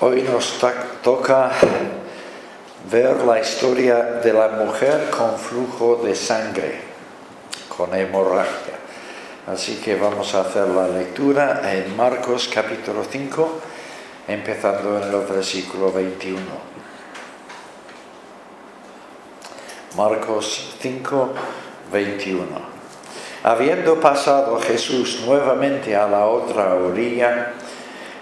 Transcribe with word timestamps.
Hoy 0.00 0.22
nos 0.22 0.58
toca 1.02 1.52
ver 2.90 3.16
la 3.24 3.40
historia 3.40 4.02
de 4.24 4.32
la 4.32 4.48
mujer 4.48 5.08
con 5.08 5.38
flujo 5.38 6.00
de 6.04 6.16
sangre, 6.16 6.80
con 7.68 7.94
hemorragia. 7.94 8.74
Así 9.46 9.76
que 9.76 9.94
vamos 9.94 10.34
a 10.34 10.40
hacer 10.40 10.66
la 10.66 10.88
lectura 10.88 11.72
en 11.72 11.96
Marcos 11.96 12.50
capítulo 12.52 13.04
5, 13.08 13.60
empezando 14.26 15.00
en 15.00 15.14
el 15.14 15.20
versículo 15.26 15.92
21. 15.92 16.40
Marcos 19.96 20.74
5, 20.80 21.28
21. 21.92 22.44
Habiendo 23.44 24.00
pasado 24.00 24.58
Jesús 24.58 25.22
nuevamente 25.24 25.94
a 25.94 26.08
la 26.08 26.26
otra 26.26 26.74
orilla, 26.74 27.52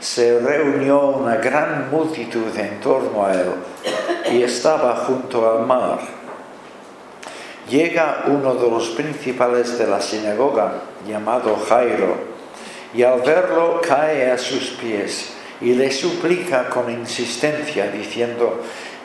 se 0.02 0.40
reunió 0.40 1.10
una 1.10 1.36
gran 1.36 1.88
multitud 1.88 2.58
en 2.58 2.80
torno 2.80 3.24
a 3.24 3.32
él 3.34 3.52
y 4.32 4.42
estaba 4.42 4.96
junto 4.96 5.48
al 5.48 5.64
mar. 5.64 6.00
Llega 7.70 8.24
uno 8.26 8.52
de 8.56 8.68
los 8.68 8.88
principales 8.88 9.78
de 9.78 9.86
la 9.86 10.00
sinagoga, 10.00 10.72
llamado 11.06 11.56
Jairo, 11.68 12.16
y 12.92 13.04
al 13.04 13.20
verlo 13.20 13.80
cae 13.80 14.32
a 14.32 14.38
sus 14.38 14.70
pies 14.70 15.34
y 15.60 15.74
le 15.74 15.92
suplica 15.92 16.68
con 16.68 16.90
insistencia, 16.90 17.86
diciendo, 17.86 18.60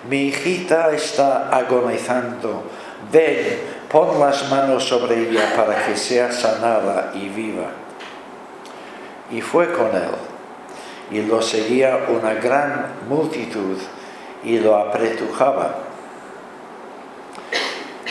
mi 0.09 0.29
hijita 0.29 0.91
está 0.91 1.55
agonizando, 1.55 2.63
ven, 3.11 3.59
pon 3.87 4.19
las 4.19 4.49
manos 4.49 4.85
sobre 4.85 5.29
ella 5.29 5.53
para 5.55 5.85
que 5.85 5.95
sea 5.95 6.31
sanada 6.31 7.11
y 7.13 7.29
viva. 7.29 7.69
Y 9.29 9.41
fue 9.41 9.71
con 9.71 9.95
él 9.95 10.36
y 11.11 11.21
lo 11.21 11.41
seguía 11.41 12.05
una 12.09 12.33
gran 12.33 12.93
multitud 13.07 13.77
y 14.43 14.59
lo 14.59 14.75
apretujaba. 14.75 15.75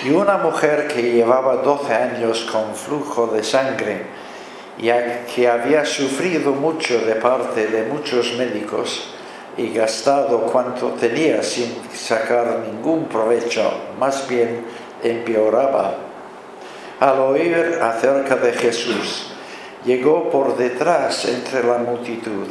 Y 0.05 0.11
una 0.11 0.39
mujer 0.39 0.89
que 0.89 1.03
llevaba 1.03 1.57
12 1.57 1.95
años 1.95 2.49
con 2.51 2.75
flujo 2.75 3.27
de 3.29 3.43
sangre 3.43 4.07
y 4.79 4.91
que 5.35 5.49
había 5.49 5.85
sufrido 5.85 6.53
mucho 6.53 7.01
de 7.01 7.15
parte 7.17 7.67
de 7.67 7.85
muchos 7.85 8.35
médicos 8.37 9.15
y 9.57 9.73
gastado 9.73 10.43
cuanto 10.43 10.89
tenía 10.91 11.43
sin 11.43 11.75
sacar 11.95 12.61
ningún 12.67 13.07
provecho, 13.07 13.73
más 13.99 14.29
bien 14.29 14.65
empeoraba. 15.03 15.95
Al 17.01 17.19
oír 17.21 17.79
acerca 17.83 18.37
de 18.37 18.53
Jesús, 18.53 19.33
llegó 19.85 20.31
por 20.31 20.57
detrás 20.57 21.25
entre 21.25 21.63
la 21.63 21.79
multitud 21.79 22.47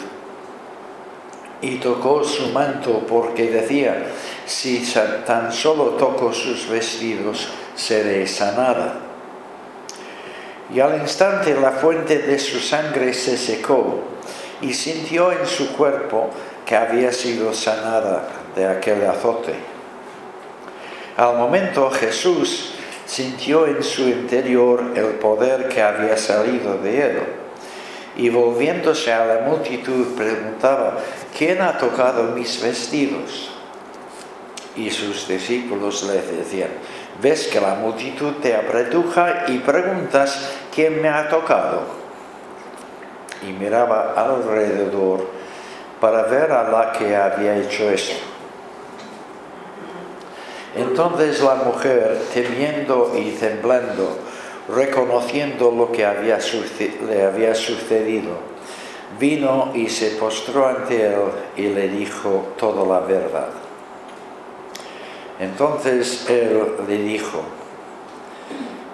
y 1.61 1.77
tocó 1.77 2.23
su 2.23 2.49
manto 2.49 3.05
porque 3.07 3.49
decía, 3.49 4.07
si 4.45 4.85
tan 5.25 5.51
solo 5.51 5.91
toco 5.91 6.33
sus 6.33 6.67
vestidos, 6.69 7.49
seré 7.75 8.27
sanada. 8.27 8.99
Y 10.73 10.79
al 10.79 10.99
instante 10.99 11.53
la 11.59 11.71
fuente 11.71 12.19
de 12.19 12.39
su 12.39 12.59
sangre 12.59 13.13
se 13.13 13.37
secó 13.37 13.99
y 14.61 14.73
sintió 14.73 15.31
en 15.31 15.45
su 15.45 15.73
cuerpo 15.73 16.29
que 16.65 16.75
había 16.75 17.11
sido 17.11 17.53
sanada 17.53 18.27
de 18.55 18.65
aquel 18.65 19.05
azote. 19.05 19.53
Al 21.17 21.37
momento 21.37 21.89
Jesús 21.91 22.73
sintió 23.05 23.67
en 23.67 23.83
su 23.83 24.01
interior 24.09 24.93
el 24.95 25.19
poder 25.19 25.69
que 25.69 25.81
había 25.81 26.17
salido 26.17 26.77
de 26.79 27.05
él 27.05 27.19
y 28.17 28.29
volviéndose 28.29 29.11
a 29.11 29.25
la 29.25 29.41
multitud 29.41 30.15
preguntaba, 30.15 30.97
¿quién 31.37 31.61
ha 31.61 31.77
tocado 31.77 32.23
mis 32.35 32.61
vestidos? 32.61 33.51
Y 34.75 34.89
sus 34.89 35.27
discípulos 35.27 36.03
le 36.03 36.21
decían, 36.21 36.69
ves 37.21 37.47
que 37.47 37.61
la 37.61 37.75
multitud 37.75 38.33
te 38.41 38.55
apretuja 38.55 39.45
y 39.47 39.59
preguntas, 39.59 40.51
¿quién 40.73 41.01
me 41.01 41.09
ha 41.09 41.29
tocado? 41.29 41.83
Y 43.47 43.51
miraba 43.51 44.13
alrededor 44.17 45.29
para 46.01 46.23
ver 46.23 46.51
a 46.51 46.69
la 46.69 46.91
que 46.91 47.15
había 47.15 47.57
hecho 47.57 47.89
esto. 47.89 48.15
Entonces 50.75 51.41
la 51.41 51.55
mujer, 51.55 52.21
temiendo 52.33 53.13
y 53.15 53.31
temblando, 53.31 54.17
reconociendo 54.67 55.71
lo 55.71 55.91
que 55.91 56.05
le 57.07 57.23
había 57.23 57.55
sucedido, 57.55 58.54
vino 59.19 59.71
y 59.73 59.87
se 59.89 60.11
postró 60.11 60.67
ante 60.67 61.05
él 61.05 61.21
y 61.55 61.67
le 61.67 61.87
dijo 61.89 62.53
toda 62.57 62.85
la 62.85 63.05
verdad. 63.05 63.49
Entonces 65.39 66.29
él 66.29 66.75
le 66.87 66.97
dijo, 66.97 67.41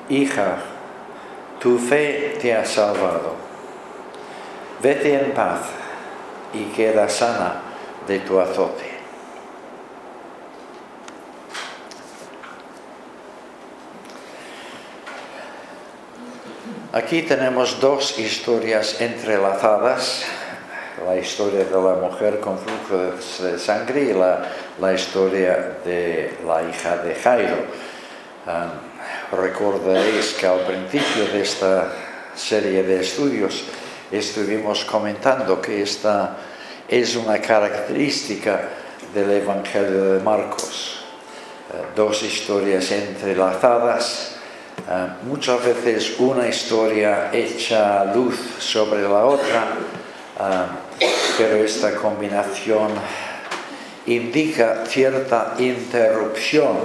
hija, 0.10 0.58
tu 1.60 1.78
fe 1.78 2.38
te 2.42 2.54
ha 2.56 2.66
salvado, 2.66 3.36
vete 4.82 5.14
en 5.14 5.32
paz 5.32 5.60
y 6.54 6.64
queda 6.76 7.08
sana 7.08 7.62
de 8.08 8.20
tu 8.20 8.40
azote. 8.40 8.91
Aquí 16.94 17.22
tenemos 17.22 17.80
dos 17.80 18.20
historias 18.20 19.00
entrelazadas, 19.00 20.26
la 21.08 21.16
historia 21.16 21.64
de 21.64 21.72
la 21.72 21.96
mujer 21.96 22.42
con 22.42 22.60
flujo 22.60 23.16
de 23.48 23.58
sangre 23.58 24.12
y 24.12 24.14
la, 24.14 24.92
historia 24.94 25.78
de 25.86 26.36
la 26.46 26.62
hija 26.64 26.98
de 26.98 27.16
Jairo. 27.16 27.64
recordaréis 29.32 30.34
que 30.34 30.46
al 30.46 30.60
principio 30.68 31.32
de 31.32 31.42
esta 31.42 31.94
serie 32.36 32.84
de 32.84 33.00
estudios 33.00 33.64
estuvimos 34.12 34.84
comentando 34.84 35.62
que 35.62 35.84
esta 35.84 36.36
es 36.90 37.16
una 37.16 37.40
característica 37.40 38.68
del 39.14 39.32
Evangelio 39.32 40.16
de 40.16 40.20
Marcos. 40.20 41.06
Eh, 41.72 41.96
dos 41.96 42.22
historias 42.22 42.92
entrelazadas 42.92 44.41
eh, 44.90 45.08
muchas 45.24 45.64
veces 45.64 46.20
una 46.20 46.48
historia 46.48 47.30
echa 47.32 48.06
luz 48.14 48.36
sobre 48.60 49.04
la 49.04 49.26
otra, 49.26 49.68
eh, 51.00 51.08
pero 51.38 51.58
esta 51.58 51.96
combinación 51.96 52.90
indica 54.08 54.84
cierta 54.86 55.54
interrupción 55.60 56.78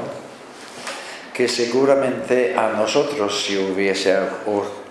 que 1.32 1.48
seguramente 1.48 2.56
a 2.56 2.68
nosotros 2.68 3.44
si 3.44 3.58
hubiese 3.58 4.16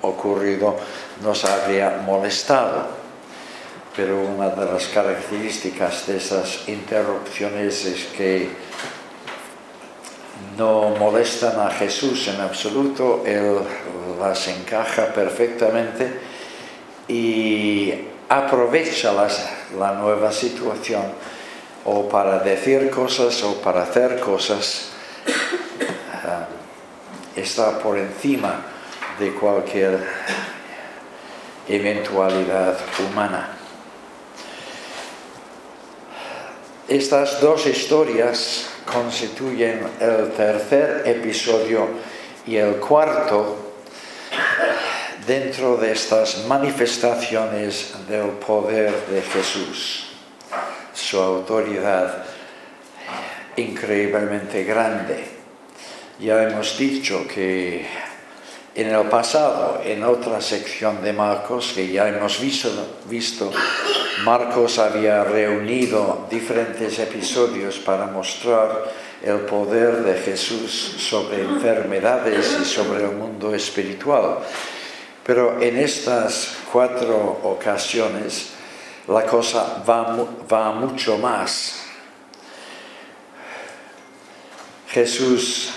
ocurrido 0.02 0.76
nos 1.24 1.46
habría 1.46 2.02
molestado. 2.06 2.88
Pero 3.96 4.20
una 4.20 4.50
de 4.50 4.66
las 4.66 4.88
características 4.88 6.06
de 6.06 6.18
esas 6.18 6.68
interrupciones 6.68 7.86
es 7.86 8.06
que 8.16 8.50
no 10.58 10.90
molestan 10.92 11.60
a 11.60 11.70
Jesús 11.72 12.28
en 12.28 12.42
absoluto, 12.42 13.24
Él 13.26 13.60
las 14.20 14.48
encaja 14.48 15.08
perfectamente 15.14 16.20
y 17.08 17.94
aprovecha 18.30 19.14
la 19.78 19.94
nueva 19.94 20.32
situación 20.32 21.04
o 21.86 22.10
para 22.10 22.40
decir 22.40 22.90
cosas 22.90 23.44
o 23.44 23.62
para 23.62 23.84
hacer 23.84 24.20
cosas, 24.20 24.90
ah, 26.24 26.48
está 27.36 27.78
por 27.80 27.98
encima 27.98 28.62
de 29.20 29.34
cualquier 29.34 30.04
eventualidad 31.68 32.78
humana. 33.00 33.50
Estas 36.88 37.42
dos 37.42 37.66
historias 37.66 38.75
constituyen 38.86 39.88
el 40.00 40.32
tercer 40.32 41.04
episodio 41.06 41.88
y 42.46 42.58
el 42.58 42.76
cuarto 42.76 43.74
dentro 45.26 45.78
de 45.78 45.92
estas 45.92 46.46
manifestaciones 46.46 47.94
del 48.08 48.30
poder 48.32 48.94
de 49.08 49.22
Jesús, 49.22 50.08
su 50.94 51.20
autoridad 51.20 52.26
increíblemente 53.58 54.64
grande. 54.64 55.24
Ya 56.20 56.44
hemos 56.44 56.78
dicho 56.78 57.28
que 57.28 57.86
en 58.76 58.94
el 58.94 59.08
pasado, 59.08 59.82
en 59.84 60.04
otra 60.04 60.42
sección 60.42 61.02
de 61.02 61.14
Marcos, 61.14 61.72
que 61.74 61.88
ya 61.88 62.08
hemos 62.08 62.40
visto, 62.40 62.70
visto 63.06 63.52
Marcos 64.24 64.80
había 64.80 65.24
reunido 65.24 66.28
diferentes 66.30 67.00
episodios 67.00 67.80
para 67.80 68.08
mostrar 68.08 68.86
el 69.22 69.40
poder 69.42 70.04
de 70.04 70.16
Jesús 70.16 70.72
sobre 71.00 71.42
enfermedades 71.42 72.58
y 72.62 72.66
sobre 72.66 73.04
el 73.04 73.12
mundo 73.12 73.54
espiritual. 73.54 74.38
Pero 75.26 75.62
en 75.62 75.78
estas 75.78 76.56
cuatro 76.72 77.40
ocasiones 77.44 78.52
la 79.08 79.26
cosa 79.26 79.84
va, 79.88 80.72
mucho 80.72 81.18
más. 81.18 81.84
Jesús 84.90 85.74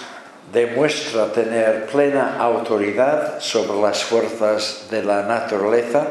demuestra 0.53 1.33
tener 1.33 1.87
plena 1.87 2.37
autoridad 2.39 3.41
sobre 3.41 3.81
las 3.81 4.05
fuerzas 4.05 4.87
de 4.91 5.03
la 5.03 5.23
naturaleza 5.23 6.07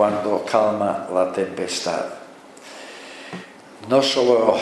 cuando 0.00 0.42
calma 0.46 1.08
la 1.12 1.30
tempestad. 1.30 2.06
No 3.86 4.02
solo 4.02 4.56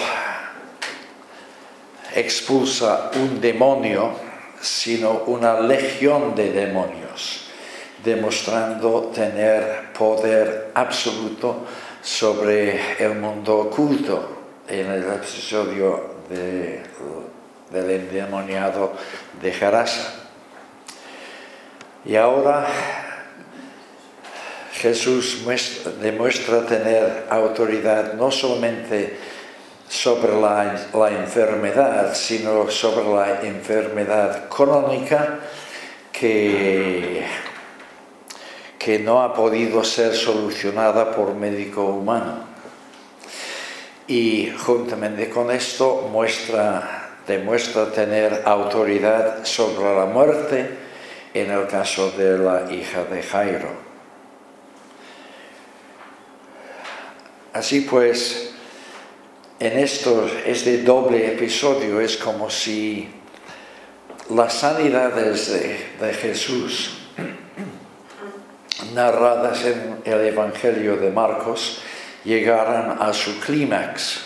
expulsa 2.12 3.12
un 3.14 3.40
demonio, 3.40 4.10
sino 4.60 5.22
una 5.28 5.60
legión 5.60 6.34
de 6.34 6.50
demonios, 6.50 7.50
demostrando 8.02 9.12
tener 9.14 9.92
poder 9.92 10.72
absoluto 10.74 11.66
sobre 12.02 12.96
el 12.98 13.14
mundo 13.14 13.58
oculto 13.58 14.38
en 14.66 14.90
el 14.90 15.04
episodio 15.04 16.16
de 16.28 16.82
del 17.70 17.90
endemoniado 17.90 18.92
de 19.40 19.52
Jarasa. 19.52 20.14
Y 22.04 22.16
ahora 22.16 22.66
Jesús 24.78 25.44
demuestra 26.00 26.64
tener 26.64 27.26
autoridad 27.30 28.14
no 28.14 28.30
solamente 28.30 29.16
sobre 29.88 30.40
la, 30.40 31.10
enfermedad, 31.10 32.14
sino 32.14 32.70
sobre 32.70 33.04
la 33.08 33.40
enfermedad 33.42 34.48
crónica 34.48 35.40
que, 36.12 37.24
que 38.78 38.98
no 39.00 39.22
ha 39.22 39.34
podido 39.34 39.82
ser 39.82 40.14
solucionada 40.14 41.10
por 41.10 41.34
médico 41.34 41.84
humano. 41.84 42.44
Y 44.06 44.52
juntamente 44.56 45.28
con 45.28 45.50
esto 45.50 46.08
muestra 46.12 47.08
demuestra 47.26 47.92
tener 47.92 48.42
autoridad 48.46 49.44
sobre 49.44 49.94
la 49.94 50.06
muerte 50.06 50.70
en 51.34 51.50
el 51.50 51.66
caso 51.66 52.10
de 52.12 52.38
la 52.38 52.72
hija 52.72 53.04
de 53.04 53.22
Jairo. 53.22 53.87
Así 57.58 57.80
pues, 57.80 58.50
en 59.58 59.80
este 59.80 60.82
doble 60.84 61.26
episodio 61.26 62.00
es 62.00 62.16
como 62.16 62.48
si 62.50 63.10
las 64.30 64.52
sanidades 64.52 65.50
de 66.00 66.14
Jesús 66.14 66.98
narradas 68.94 69.64
en 69.64 69.96
el 70.04 70.26
Evangelio 70.28 70.98
de 70.98 71.10
Marcos 71.10 71.80
llegaran 72.22 72.96
a 73.02 73.12
su 73.12 73.40
clímax. 73.40 74.20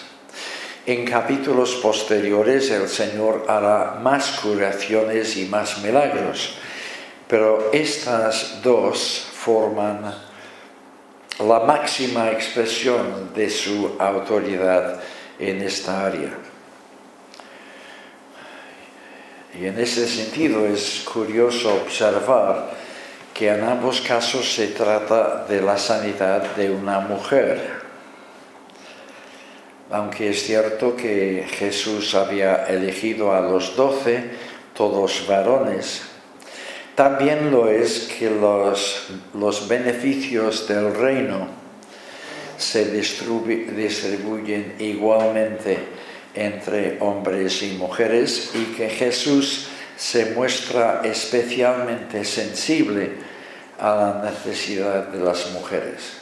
En 0.84 1.06
capítulos 1.06 1.76
posteriores 1.76 2.70
el 2.70 2.87
Señor 2.87 3.46
hará 3.49 3.99
más 4.02 4.40
curaciones 4.43 5.38
y 5.38 5.46
más 5.46 5.79
milagros, 5.79 6.58
pero 7.29 7.70
estas 7.73 8.61
dos 8.62 9.26
forman 9.32 10.31
la 11.38 11.61
máxima 11.61 12.31
expresión 12.31 13.32
de 13.34 13.49
su 13.49 13.96
autoridad 13.99 15.00
en 15.38 15.62
esta 15.62 16.06
área. 16.06 16.31
Y 19.58 19.67
en 19.67 19.79
ese 19.79 20.06
sentido 20.06 20.67
es 20.67 21.05
curioso 21.12 21.75
observar 21.75 22.70
que 23.34 23.49
en 23.49 23.64
ambos 23.64 24.00
casos 24.00 24.52
se 24.55 24.69
trata 24.69 25.44
de 25.46 25.61
la 25.61 25.76
sanidad 25.76 26.55
de 26.56 26.70
una 26.70 27.00
mujer 27.00 27.82
aunque 29.93 30.31
es 30.31 30.43
cierto 30.44 30.96
que 30.96 31.46
Jesús 31.58 32.14
había 32.14 32.64
elegido 32.64 33.34
a 33.34 33.43
los 33.43 33.76
doce, 33.76 34.25
todos 34.75 35.26
varones, 35.29 36.02
también 36.94 37.50
lo 37.50 37.69
es 37.69 38.11
que 38.19 38.29
los, 38.31 39.09
los 39.35 39.69
beneficios 39.69 40.69
del 40.69 40.94
reino 40.94 41.49
se 42.59 42.91
distribuyen 42.91 44.77
igualmente 44.79 45.79
entre 46.35 46.99
hombres 47.00 47.62
y 47.62 47.73
mujeres 47.73 48.50
y 48.55 48.75
que 48.77 48.89
Jesús 48.89 49.69
se 49.97 50.35
muestra 50.35 51.03
especialmente 51.05 52.25
sensible 52.25 53.12
a 53.79 53.94
la 53.94 54.31
necesidad 54.31 55.09
de 55.09 55.25
las 55.25 55.50
mujeres. 55.53 56.19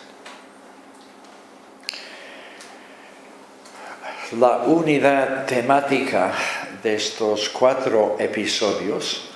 La 4.38 4.58
unidad 4.58 5.46
temática 5.46 6.32
de 6.82 6.94
estos 6.94 7.48
cuatro 7.48 8.16
episodios 8.18 9.29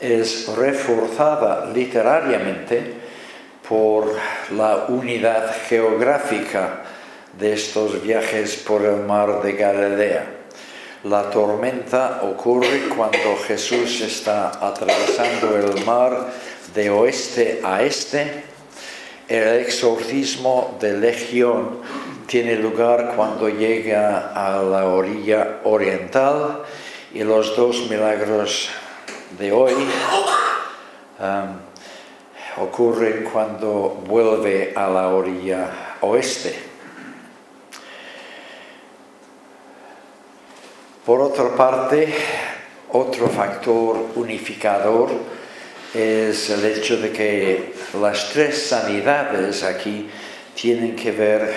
es 0.00 0.48
reforzada 0.56 1.70
literariamente 1.72 2.94
por 3.68 4.12
la 4.56 4.86
unidad 4.88 5.54
geográfica 5.68 6.82
de 7.38 7.52
estos 7.52 8.02
viajes 8.02 8.56
por 8.56 8.82
el 8.82 9.04
mar 9.04 9.42
de 9.42 9.52
Galilea. 9.52 10.26
La 11.04 11.30
tormenta 11.30 12.20
ocurre 12.22 12.88
cuando 12.94 13.36
Jesús 13.46 14.00
está 14.00 14.66
atravesando 14.66 15.56
el 15.56 15.84
mar 15.84 16.26
de 16.74 16.90
oeste 16.90 17.60
a 17.62 17.82
este. 17.82 18.44
El 19.28 19.60
exorcismo 19.60 20.76
de 20.80 20.98
Legión 20.98 21.78
tiene 22.26 22.56
lugar 22.56 23.12
cuando 23.16 23.48
llega 23.48 24.32
a 24.34 24.62
la 24.62 24.86
orilla 24.86 25.60
oriental 25.64 26.62
y 27.14 27.22
los 27.22 27.56
dos 27.56 27.88
milagros 27.88 28.70
de 29.38 29.52
hoy 29.52 29.74
um, 31.18 32.62
ocurren 32.62 33.24
cuando 33.24 34.02
vuelve 34.06 34.72
a 34.74 34.88
la 34.88 35.08
orilla 35.08 35.96
oeste. 36.00 36.54
Por 41.04 41.20
otra 41.20 41.56
parte, 41.56 42.12
otro 42.92 43.28
factor 43.28 44.10
unificador 44.16 45.10
es 45.94 46.50
el 46.50 46.64
hecho 46.64 46.98
de 46.98 47.10
que 47.10 47.74
las 48.00 48.30
tres 48.30 48.68
sanidades 48.68 49.62
aquí 49.62 50.08
tienen 50.54 50.94
que 50.94 51.10
ver 51.10 51.54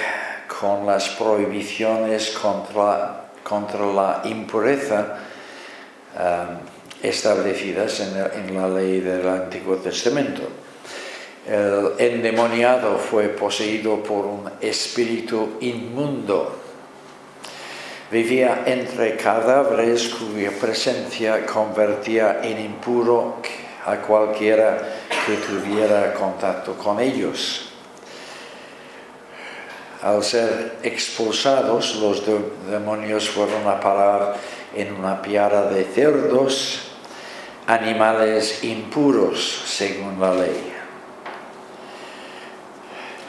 con 0.47 0.85
las 0.85 1.09
prohibiciones 1.09 2.31
contra, 2.31 3.31
contra 3.43 3.85
la 3.85 4.21
impureza 4.25 5.17
um, 6.15 6.72
establecidas 7.03 7.99
en, 7.99 8.55
la 8.55 8.67
ley 8.67 9.01
del 9.01 9.27
Antiguo 9.27 9.75
Testamento. 9.75 10.41
El 11.45 11.93
endemoniado 11.97 12.97
fue 12.97 13.27
poseído 13.27 14.01
por 14.01 14.25
un 14.25 14.49
espíritu 14.61 15.57
inmundo. 15.59 16.55
Vivía 18.09 18.63
entre 18.65 19.17
cadáveres 19.17 20.07
cuya 20.07 20.51
presencia 20.51 21.45
convertía 21.45 22.39
en 22.41 22.63
impuro 22.63 23.41
a 23.85 23.97
cualquiera 23.97 25.01
que 25.25 25.35
tuviera 25.35 26.13
contacto 26.13 26.77
con 26.77 27.01
ellos. 27.01 27.69
Al 30.01 30.23
ser 30.23 30.77
expulsados, 30.83 31.95
los 31.95 32.23
demonios 32.69 33.29
fueron 33.29 33.67
a 33.67 33.79
parar 33.79 34.35
en 34.75 34.93
una 34.93 35.21
piara 35.21 35.63
de 35.65 35.83
cerdos, 35.83 36.92
animales 37.67 38.63
impuros 38.63 39.63
según 39.65 40.19
la 40.19 40.33
ley. 40.33 40.73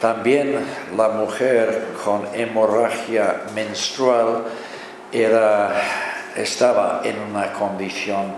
También 0.01 0.59
la 0.97 1.09
mujer 1.09 1.95
con 2.05 2.29
hemorragia 2.35 3.43
menstrual 3.55 4.45
era, 5.13 5.73
estaba 6.37 7.01
en 7.05 7.19
una 7.21 7.53
condición 7.53 8.35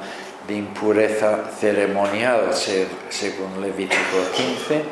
de 0.47 0.55
impureza 0.55 1.39
ceremonial 1.59 2.51
según 2.53 3.61
Levítico 3.61 4.31
15 4.37 4.85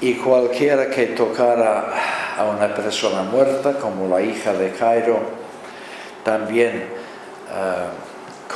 y 0.00 0.14
cualquiera 0.14 0.90
que 0.90 1.06
tocara 1.06 1.92
a 2.36 2.44
una 2.44 2.74
persona 2.74 3.22
muerta, 3.22 3.74
como 3.74 4.08
la 4.08 4.20
hija 4.20 4.52
de 4.52 4.72
Cairo, 4.72 5.20
también 6.24 6.72
eh, 6.76 8.05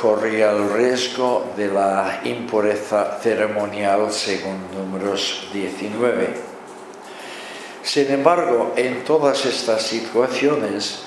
corría 0.01 0.49
el 0.49 0.73
riesgo 0.73 1.53
de 1.55 1.67
la 1.67 2.21
impureza 2.23 3.19
ceremonial 3.21 4.11
según 4.11 4.57
números 4.75 5.47
19. 5.53 6.27
Sin 7.83 8.11
embargo, 8.11 8.73
en 8.75 9.03
todas 9.03 9.45
estas 9.45 9.83
situaciones, 9.83 11.03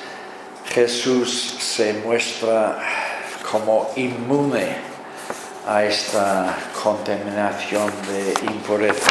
Jesús 0.66 1.56
se 1.58 1.94
muestra 1.94 2.78
como 3.50 3.90
inmune 3.96 4.76
a 5.66 5.84
esta 5.84 6.56
contaminación 6.80 7.90
de 8.08 8.34
impureza 8.52 9.10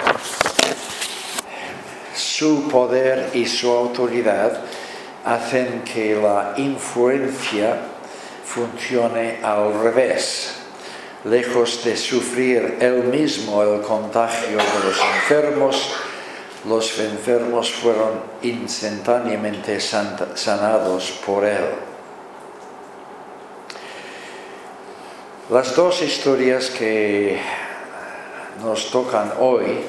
su 2.15 2.69
poder 2.69 3.31
y 3.33 3.45
su 3.45 3.69
autoridad 3.69 4.61
hacen 5.25 5.81
que 5.81 6.15
la 6.15 6.53
influencia 6.55 7.92
funcione 8.53 9.39
al 9.41 9.73
revés. 9.81 10.53
Lejos 11.25 11.83
de 11.83 11.97
sufrir 11.97 12.77
él 12.79 13.05
mismo 13.05 13.63
el 13.63 13.81
contagio 13.81 14.57
de 14.57 14.85
los 14.85 14.99
enfermos, 14.99 15.95
los 16.67 16.99
enfermos 16.99 17.71
fueron 17.71 18.11
instantáneamente 18.41 19.79
sanados 19.79 21.11
por 21.25 21.45
él. 21.45 21.65
Las 25.49 25.75
dos 25.75 26.01
historias 26.01 26.69
que 26.69 27.39
nos 28.61 28.91
tocan 28.91 29.33
hoy 29.39 29.79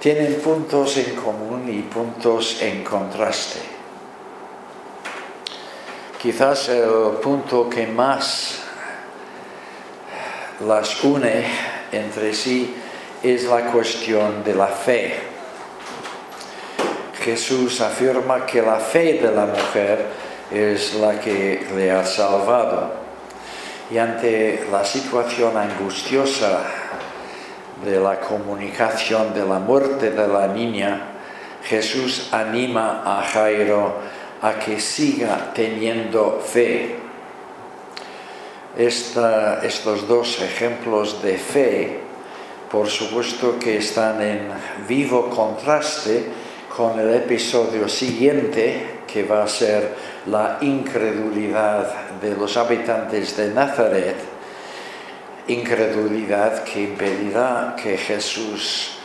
tienen 0.00 0.40
puntos 0.40 0.96
en 0.96 1.14
común 1.16 1.68
y 1.68 1.82
puntos 1.82 2.62
en 2.62 2.84
contraste. 2.84 3.77
Quizás 6.20 6.68
el 6.70 7.20
punto 7.22 7.70
que 7.70 7.86
más 7.86 8.58
las 10.66 11.04
une 11.04 11.44
entre 11.92 12.34
sí 12.34 12.74
es 13.22 13.44
la 13.44 13.70
cuestión 13.70 14.42
de 14.42 14.52
la 14.52 14.66
fe. 14.66 15.14
Jesús 17.22 17.80
afirma 17.80 18.44
que 18.44 18.60
la 18.60 18.80
fe 18.80 19.20
de 19.22 19.30
la 19.30 19.46
mujer 19.46 20.06
es 20.50 20.94
la 20.94 21.20
que 21.20 21.64
le 21.76 21.92
ha 21.92 22.04
salvado. 22.04 22.94
Y 23.88 23.98
ante 23.98 24.66
la 24.72 24.84
situación 24.84 25.56
angustiosa 25.56 26.62
de 27.84 28.00
la 28.00 28.18
comunicación 28.18 29.32
de 29.34 29.46
la 29.46 29.60
muerte 29.60 30.10
de 30.10 30.26
la 30.26 30.48
niña, 30.48 31.00
Jesús 31.62 32.30
anima 32.32 33.02
a 33.04 33.22
Jairo 33.22 34.17
a 34.42 34.58
que 34.58 34.80
siga 34.80 35.52
teniendo 35.54 36.40
fe. 36.40 36.96
estos 38.76 40.06
dos 40.06 40.40
ejemplos 40.40 41.20
de 41.20 41.36
fe, 41.36 42.00
por 42.70 42.86
supuesto 42.86 43.58
que 43.58 43.78
están 43.78 44.22
en 44.22 44.50
vivo 44.86 45.28
contraste 45.30 46.26
con 46.76 47.00
el 47.00 47.12
episodio 47.14 47.88
siguiente, 47.88 49.02
que 49.08 49.24
va 49.24 49.42
a 49.42 49.48
ser 49.48 49.96
la 50.26 50.58
incredulidad 50.60 52.10
de 52.20 52.36
los 52.36 52.56
habitantes 52.56 53.36
de 53.36 53.48
Nazaret, 53.48 54.16
incredulidad 55.48 56.62
que 56.62 56.82
impedirá 56.82 57.74
que 57.82 57.96
Jesús 57.96 58.98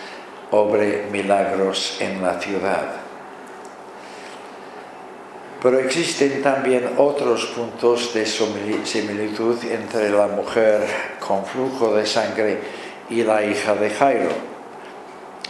obre 0.52 1.08
milagros 1.12 1.98
en 2.00 2.22
la 2.22 2.40
ciudad. 2.40 3.02
Pero 5.63 5.79
existen 5.79 6.43
también 6.43 6.96
otros 6.98 7.46
puntos 7.48 8.13
de 8.13 8.25
similitud 8.25 9.58
entre 9.63 10.10
la 10.10 10.27
mujer 10.27 10.82
con 11.25 11.46
flujo 11.46 11.96
de 11.96 12.05
sangre 12.05 12.60
y 13.10 13.24
la 13.24 13.43
hija 13.43 13.74
de 13.74 13.89
Jairo. 13.89 14.32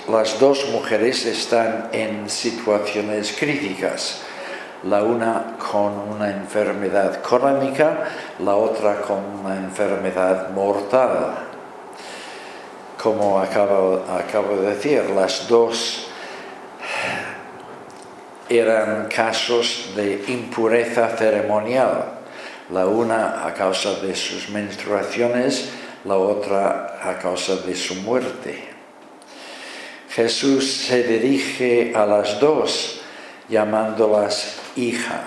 Las 0.10 0.40
dos 0.40 0.70
mujeres 0.70 1.26
están 1.26 1.90
en 1.92 2.30
situaciones 2.30 3.36
críticas 3.38 4.22
la 4.84 5.02
una 5.04 5.56
con 5.58 5.98
una 5.98 6.30
enfermedad 6.30 7.22
crónica, 7.22 8.04
la 8.40 8.56
otra 8.56 9.02
con 9.02 9.24
una 9.42 9.56
enfermedad 9.56 10.50
mortal. 10.50 11.36
Como 13.02 13.40
acabo, 13.40 14.04
de 14.62 14.76
decir, 14.76 15.10
las 15.10 15.48
dos 15.48 16.08
eran 18.50 19.08
casos 19.08 19.92
de 19.96 20.24
impureza 20.28 21.16
ceremonial, 21.18 22.06
la 22.72 22.86
una 22.88 23.46
a 23.46 23.54
causa 23.54 23.96
de 24.02 24.16
sus 24.16 24.50
menstruaciones, 24.50 25.70
la 26.06 26.18
otra 26.18 27.00
a 27.02 27.18
causa 27.18 27.58
de 27.58 27.76
su 27.76 27.96
muerte. 27.96 28.64
Jesús 30.10 30.72
se 30.72 31.04
dirige 31.04 31.94
a 31.96 32.06
las 32.06 32.40
dos 32.40 33.02
llamándolas 33.50 34.58
hija. 34.76 35.24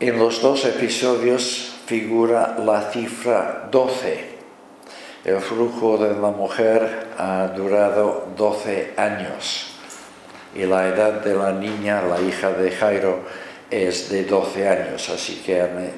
En 0.00 0.18
los 0.18 0.42
dos 0.42 0.64
episodios 0.64 1.76
figura 1.86 2.56
la 2.58 2.90
cifra 2.90 3.68
12. 3.70 4.34
El 5.24 5.40
flujo 5.40 5.96
de 5.96 6.20
la 6.20 6.30
mujer 6.30 7.08
ha 7.16 7.46
durado 7.54 8.28
12 8.36 8.94
años 8.96 9.73
y 10.54 10.64
la 10.64 10.88
edad 10.88 11.12
de 11.24 11.34
la 11.34 11.52
niña, 11.52 12.02
la 12.02 12.20
hija 12.20 12.50
de 12.50 12.70
Jairo, 12.70 13.20
es 13.70 14.10
de 14.10 14.24
12 14.24 14.68
años, 14.68 15.08
así 15.10 15.42
que 15.44 15.60
eh, 15.60 15.90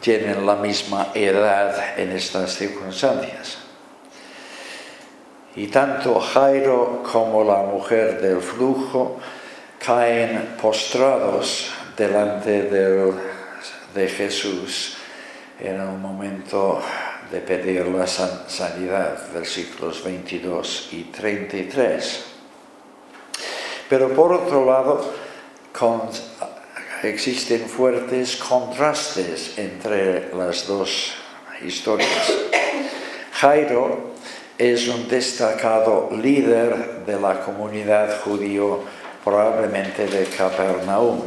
tienen 0.00 0.46
la 0.46 0.56
misma 0.56 1.08
edad 1.14 1.98
en 1.98 2.12
estas 2.12 2.54
circunstancias. 2.54 3.58
Y 5.56 5.66
tanto 5.66 6.20
Jairo 6.20 7.02
como 7.10 7.42
la 7.42 7.62
mujer 7.62 8.20
del 8.20 8.40
flujo 8.40 9.18
caen 9.84 10.56
postrados 10.60 11.72
delante 11.96 12.62
de 13.94 14.08
Jesús 14.08 14.96
en 15.58 15.80
el 15.80 15.98
momento 15.98 16.80
de 17.30 17.40
pedir 17.40 17.86
la 17.86 18.06
sanidad, 18.06 19.18
versículos 19.32 20.02
22 20.02 20.88
y 20.92 21.04
33. 21.04 22.29
Pero 23.90 24.14
por 24.14 24.32
otro 24.32 24.64
lado, 24.64 25.00
existen 27.02 27.68
fuertes 27.68 28.36
contrastes 28.36 29.58
entre 29.58 30.32
las 30.32 30.68
dos 30.68 31.12
historias. 31.60 32.32
Jairo 33.32 34.12
es 34.56 34.86
un 34.86 35.08
destacado 35.08 36.08
líder 36.12 37.04
de 37.04 37.18
la 37.18 37.40
comunidad 37.40 38.20
judío 38.22 38.78
probablemente 39.24 40.06
de 40.06 40.24
Capernaum. 40.26 41.22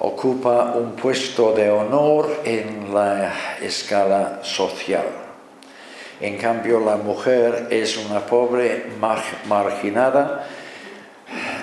Ocupa 0.00 0.72
un 0.74 0.96
puesto 0.96 1.52
de 1.52 1.70
honor 1.70 2.40
en 2.44 2.92
la 2.92 3.32
escala 3.62 4.40
social. 4.42 5.06
En 6.20 6.36
cambio, 6.36 6.80
la 6.80 6.96
mujer 6.96 7.68
es 7.70 7.96
una 7.96 8.26
pobre 8.26 8.86
marginada, 9.46 10.48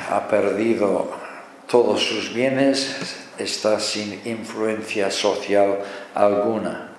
ha 0.09 0.27
perdido 0.27 1.09
todos 1.67 2.01
sus 2.01 2.33
bienes, 2.33 2.95
está 3.37 3.79
sin 3.79 4.21
influencia 4.25 5.11
social 5.11 5.79
alguna. 6.13 6.91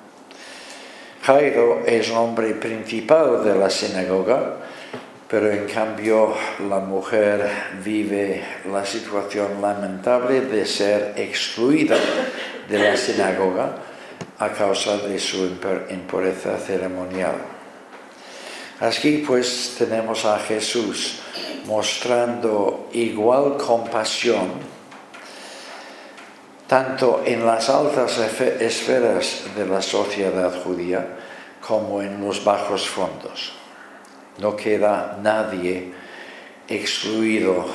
Jairo 1.23 1.83
es 1.87 2.11
hombre 2.11 2.55
principal 2.55 3.45
de 3.45 3.55
la 3.55 3.69
sinagoga, 3.69 4.57
pero 5.29 5.51
en 5.51 5.67
cambio 5.67 6.35
la 6.69 6.81
mujer 6.81 7.51
vive 7.85 8.43
la 8.71 8.85
situación 8.87 9.61
lamentable 9.61 10.43
de 10.43 10.65
ser 10.65 11.15
excluida 11.17 11.97
de 12.69 12.79
la 12.79 12.97
sinagoga 12.97 13.77
a 14.39 14.49
causa 14.51 14.97
de 14.99 15.19
su 15.19 15.51
impureza 15.91 16.57
ceremonial. 16.57 17.58
Aquí 18.81 19.25
pues 19.27 19.75
tenemos 19.77 20.25
a 20.25 20.39
Jesús 20.39 21.21
mostrando 21.67 22.89
igual 22.93 23.57
compasión 23.57 24.79
tanto 26.67 27.23
en 27.25 27.45
las 27.45 27.69
altas 27.69 28.19
esferas 28.19 29.43
de 29.57 29.67
la 29.67 29.83
sociedad 29.83 30.53
judía 30.63 31.17
como 31.67 32.03
en 32.03 32.21
los 32.21 32.45
bajos 32.45 32.87
fondos 32.89 33.59
no 34.39 34.55
queda 34.55 35.19
nadie 35.21 35.93
excluido 36.69 37.67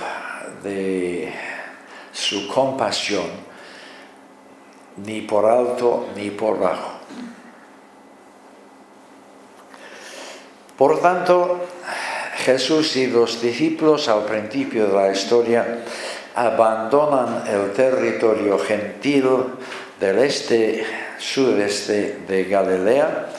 de 0.63 1.33
su 2.12 2.48
compasión, 2.48 3.25
ni 4.98 5.22
por 5.22 5.45
alto 5.45 6.07
ni 6.15 6.29
por 6.29 6.60
bajo. 6.60 6.92
Por 10.84 11.00
tanto, 11.00 11.66
Jesús 12.44 12.98
y 12.98 13.08
los 13.08 13.42
discípulos 13.42 14.10
al 14.10 14.25
principio 14.25 14.88
de 14.88 14.94
la 14.94 15.13
historia 15.13 15.80
abandonan 16.36 17.46
el 17.48 17.72
territorio 17.72 18.60
gentil 18.60 19.24
del 19.98 20.20
este 20.20 20.86
sudeste 21.18 22.18
de 22.28 22.44
Galilea 22.44 23.30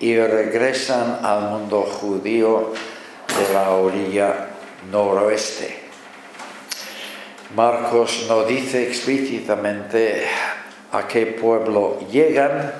y 0.00 0.18
regresan 0.18 1.20
al 1.22 1.48
mundo 1.48 1.80
judío 1.80 2.74
de 3.26 3.54
la 3.54 3.70
orilla 3.70 4.48
noroeste. 4.90 5.74
Marcos 7.56 8.26
no 8.28 8.44
dice 8.44 8.86
explícitamente 8.86 10.26
a 10.92 11.08
qué 11.08 11.24
pueblo 11.24 12.00
llegan, 12.10 12.70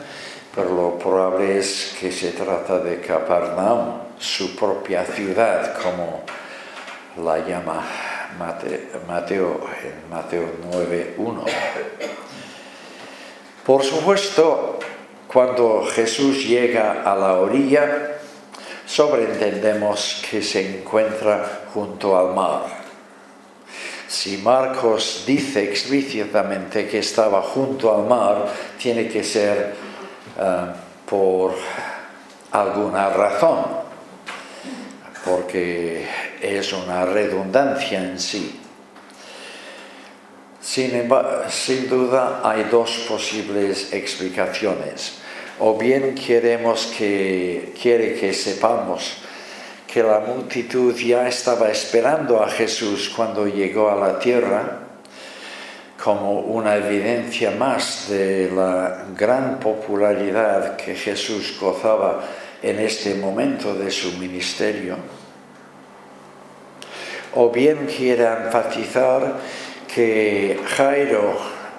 pero 0.55 0.75
lo 0.75 0.99
probable 0.99 1.59
es 1.59 1.97
que 1.99 2.13
se 2.13 2.33
trata 2.33 2.79
de 2.79 3.01
Capernaum, 3.01 4.01
su 4.19 4.55
propia 4.55 5.05
ciudad, 5.05 5.75
como 5.83 6.23
la 7.25 7.39
llama 7.39 7.83
Mateo 8.39 9.61
en 9.83 10.11
Mateo 10.11 10.45
9.1. 10.71 11.45
Por 13.65 13.83
supuesto, 13.83 14.79
cuando 15.33 15.87
Jesús 15.87 16.47
llega 16.47 17.03
a 17.03 17.17
la 17.17 17.35
orilla, 17.35 18.19
sobreentendemos 18.87 20.23
que 20.29 20.43
se 20.43 20.79
encuentra 20.81 21.63
junto 21.73 22.19
al 22.19 22.35
mar. 22.35 22.83
Si 24.09 24.37
Marcos 24.37 25.25
dice 25.27 25.65
explícitamente 25.65 26.87
que 26.87 26.99
estaba 26.99 27.41
junto 27.41 27.97
al 27.97 28.05
mar, 28.05 28.47
tiene 28.79 29.09
que 29.09 29.25
ser 29.25 29.75
eh, 30.39 30.67
por 31.09 31.55
alguna 32.51 33.09
razón, 33.11 33.65
porque 35.25 36.07
es 36.41 36.73
una 36.73 37.05
redundancia 37.05 37.99
en 37.99 38.19
sí. 38.19 38.61
Sin, 40.61 41.11
sin 41.49 41.89
duda 41.89 42.41
hay 42.45 42.65
dos 42.65 43.05
posibles 43.09 43.93
explicaciones. 43.93 45.19
O 45.59 45.77
bien 45.77 46.15
queremos 46.15 46.87
que, 46.97 47.75
quiere 47.81 48.15
que 48.15 48.33
sepamos 48.33 49.19
que 49.93 50.03
la 50.03 50.21
multitud 50.21 50.97
ya 50.97 51.29
estaba 51.29 51.69
esperando 51.69 52.43
a 52.43 52.49
Jesús 52.49 53.13
cuando 53.15 53.47
llegó 53.47 53.91
a 53.91 53.97
la 53.97 54.19
tierra, 54.19 54.82
como 56.03 56.41
una 56.41 56.77
evidencia 56.77 57.53
más 57.53 58.09
de 58.09 58.51
la 58.51 59.05
gran 59.17 59.61
popularidad 59.61 60.77
que 60.77 60.97
Jesús 60.97 61.57
gozaba 61.61 62.25
en 62.61 62.81
este 62.81 63.15
momento 63.15 63.75
de 63.75 63.89
su 63.91 64.19
ministerio. 64.19 64.97
O 67.35 67.51
bien 67.51 67.87
quiere 67.87 68.27
enfatizar 68.27 69.35
que 69.95 70.61
Jairo 70.77 71.37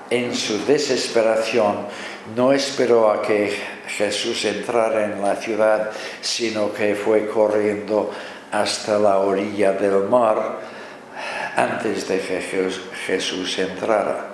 en 0.10 0.34
su 0.34 0.66
desesperación 0.66 1.88
no 2.34 2.54
esperó 2.54 3.12
a 3.12 3.22
que 3.22 3.54
Jesús 3.88 4.46
entrara 4.46 5.04
en 5.04 5.22
la 5.22 5.36
ciudad, 5.36 5.92
sino 6.22 6.72
que 6.72 6.96
fue 6.96 7.28
corriendo 7.28 8.10
hasta 8.52 8.98
la 9.00 9.18
orilla 9.18 9.74
del 9.74 10.04
mar 10.04 10.73
antes 11.56 12.08
de 12.08 12.20
que 12.20 12.42
Jesús 13.06 13.60
entrara. 13.60 14.28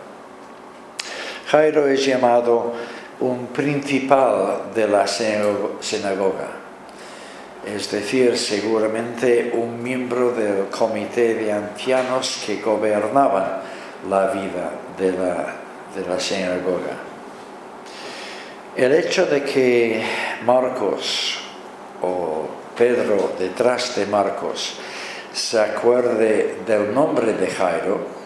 Jairo 1.48 1.88
es 1.88 2.06
llamado 2.06 2.74
un 3.20 3.48
principal 3.48 4.72
de 4.74 4.88
la 4.88 5.06
sinagoga, 5.08 6.48
es 7.66 7.92
decir, 7.92 8.38
seguramente 8.38 9.52
un 9.54 9.82
miembro 9.84 10.32
del 10.32 10.68
comité 10.68 11.34
de 11.34 11.52
ancianos 11.52 12.44
que 12.46 12.62
gobernaban 12.62 13.62
la 14.10 14.28
vida 14.28 14.72
de 14.98 15.12
la, 15.12 15.56
de 15.96 16.08
la 16.08 16.20
sinagoga. 16.20 17.10
El 18.78 18.94
hecho 18.94 19.26
de 19.26 19.44
que 19.44 20.02
Marcos 20.46 21.40
o 22.02 22.48
Pedro 22.78 23.34
detrás 23.38 23.96
de 23.98 24.06
Marcos 24.06 24.76
se 25.34 25.60
acuerde 25.60 26.60
del 26.66 26.94
nombre 26.94 27.34
de 27.34 27.48
Jairo 27.48 28.20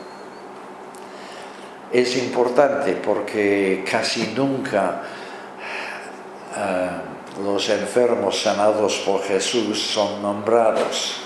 es 1.94 2.18
importante 2.18 2.94
porque 2.94 3.86
casi 3.90 4.34
nunca 4.36 5.02
eh, 6.58 6.90
los 7.44 7.70
enfermos 7.70 8.42
sanados 8.42 9.04
por 9.06 9.22
Jesús 9.22 9.80
son 9.80 10.20
nombrados. 10.24 11.18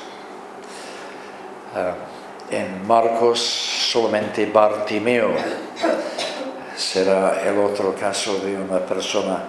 Eh, 1.74 1.94
en 2.50 2.86
Marcos 2.86 3.40
solamente 3.40 4.46
Bartimeo 4.48 5.32
será 6.76 7.42
el 7.46 7.58
otro 7.60 7.96
caso 7.96 8.38
de 8.40 8.58
una 8.58 8.80
persona 8.80 9.44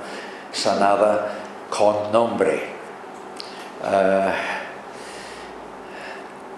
sanada 0.53 1.33
con 1.69 2.13
nombre. 2.13 2.63
Ah, 3.85 4.58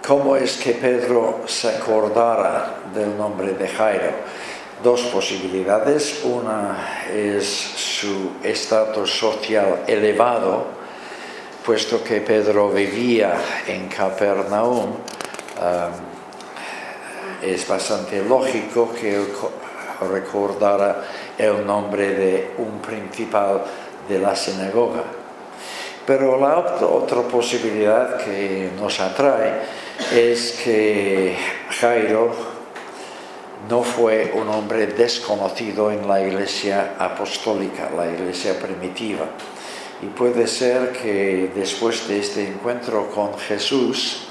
¿Cómo 0.05 0.35
es 0.35 0.57
que 0.57 0.73
Pedro 0.73 1.41
se 1.45 1.69
acordara 1.69 2.79
del 2.91 3.15
nombre 3.15 3.53
de 3.53 3.67
Jairo? 3.67 4.11
Dos 4.83 5.01
posibilidades. 5.03 6.23
Una 6.23 7.05
es 7.07 7.45
su 7.45 8.31
estatus 8.41 9.11
social 9.11 9.83
elevado, 9.85 10.65
puesto 11.63 12.03
que 12.03 12.19
Pedro 12.21 12.69
vivía 12.69 13.35
en 13.67 13.87
Capernaum. 13.89 14.89
Es 17.43 17.67
bastante 17.67 18.23
lógico 18.23 18.91
que 18.99 19.23
recordara 20.11 21.03
el 21.37 21.63
nombre 21.63 22.15
de 22.15 22.51
un 22.57 22.79
principal 22.81 23.61
de 24.09 24.17
la 24.17 24.35
sinagoga. 24.35 25.03
Pero 26.07 26.39
la 26.39 26.57
otra 26.57 27.21
posibilidad 27.21 28.17
que 28.17 28.71
nos 28.79 28.99
atrae 28.99 29.80
es 30.13 30.59
que 30.63 31.35
Jairo 31.79 32.31
no 33.69 33.83
fue 33.83 34.31
un 34.35 34.49
hombre 34.49 34.87
desconocido 34.87 35.91
en 35.91 36.07
la 36.07 36.21
iglesia 36.21 36.95
apostólica, 36.97 37.89
la 37.95 38.11
iglesia 38.11 38.59
primitiva. 38.59 39.25
Y 40.01 40.07
puede 40.07 40.47
ser 40.47 40.91
que 40.91 41.51
después 41.55 42.07
de 42.07 42.19
este 42.19 42.47
encuentro 42.47 43.09
con 43.11 43.37
Jesús, 43.37 44.23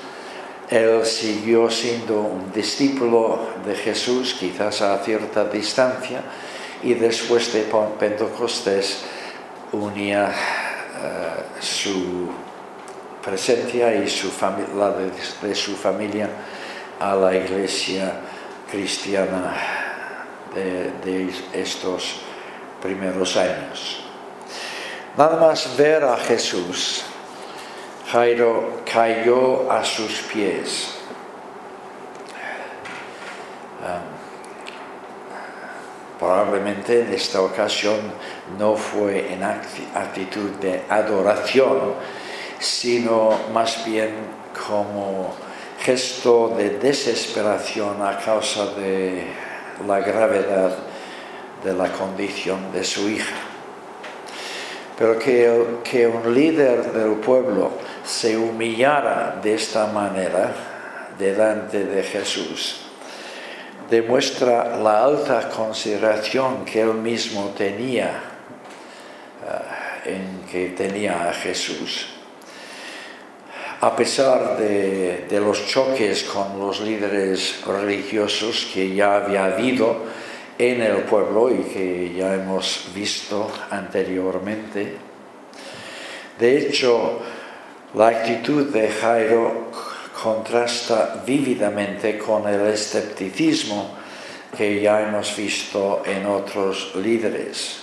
él 0.69 1.05
siguió 1.05 1.71
siendo 1.71 2.21
un 2.21 2.53
discípulo 2.53 3.39
de 3.65 3.75
Jesús, 3.75 4.37
quizás 4.39 4.83
a 4.83 4.99
cierta 4.99 5.45
distancia, 5.45 6.23
y 6.83 6.95
después 6.95 7.53
de 7.53 7.67
Pentecostés 7.99 8.99
unía 9.73 10.29
eh, 10.29 11.61
su 11.61 12.29
presencia 13.23 13.95
y 13.95 14.09
su 14.09 14.31
la 14.77 14.91
de, 14.91 15.55
su 15.55 15.77
familia 15.77 16.29
a 16.99 17.15
la 17.15 17.35
iglesia 17.35 18.13
cristiana 18.71 19.55
de, 20.55 20.93
de 21.05 21.31
estos 21.53 22.21
primeros 22.83 23.37
años. 23.37 24.05
Nada 25.17 25.39
más 25.39 25.77
ver 25.77 26.05
a 26.05 26.17
Jesús 26.17 27.05
Jairo 28.11 28.83
cayó 28.93 29.71
a 29.71 29.85
sus 29.85 30.23
pies. 30.23 30.97
probablemente 36.19 37.01
en 37.01 37.15
esta 37.15 37.41
ocasión 37.41 37.97
no 38.59 38.77
fue 38.77 39.33
en 39.33 39.43
actitud 39.43 40.51
de 40.61 40.83
adoración, 40.87 41.95
sino 42.61 43.31
más 43.53 43.85
bien 43.85 44.11
como 44.69 45.35
gesto 45.81 46.55
de 46.57 46.79
desesperación 46.79 48.03
a 48.03 48.19
causa 48.19 48.67
de 48.75 49.25
la 49.87 50.01
gravedad 50.01 50.77
de 51.65 51.73
la 51.73 51.91
condición 51.91 52.71
de 52.73 52.85
su 52.85 53.09
hija. 53.09 53.37
Pero 54.99 55.19
que, 55.19 56.07
un 56.07 56.35
líder 56.35 56.93
del 56.93 57.15
pueblo 57.15 57.71
se 58.05 58.37
humillara 58.37 59.39
de 59.43 59.55
esta 59.55 59.87
manera 59.87 60.53
delante 61.19 61.87
de 61.87 62.03
Jesús, 62.03 62.83
demuestra 63.89 64.77
la 64.77 65.05
alta 65.05 65.49
consideración 65.49 66.67
que 66.67 66.83
él 66.83 66.95
mismo 66.95 67.55
tenía 67.57 68.23
eh, 70.05 70.13
en 70.13 70.43
que 70.51 70.69
tenía 70.77 71.31
a 71.31 71.33
Jesús. 71.33 72.20
A 73.83 73.97
pesar 73.97 74.59
de, 74.59 75.41
los 75.41 75.67
choques 75.67 76.25
con 76.25 76.61
los 76.61 76.81
líderes 76.81 77.65
religiosos 77.67 78.69
que 78.75 78.95
ya 78.95 79.17
había 79.17 79.47
habido 79.47 80.05
en 80.59 80.83
el 80.83 80.99
pueblo 81.05 81.49
y 81.49 81.63
que 81.63 82.13
ya 82.13 82.35
hemos 82.35 82.91
visto 82.95 83.51
anteriormente, 83.71 84.97
de 86.39 86.59
hecho, 86.59 87.21
la 87.95 88.09
actitud 88.09 88.71
de 88.71 88.91
Jairo 88.91 89.71
contrasta 90.23 91.23
vívidamente 91.27 92.19
con 92.19 92.47
el 92.49 92.67
escepticismo 92.67 93.97
que 94.59 94.83
ya 94.83 95.09
hemos 95.09 95.35
visto 95.35 96.03
en 96.05 96.27
otros 96.27 96.93
líderes 96.97 97.79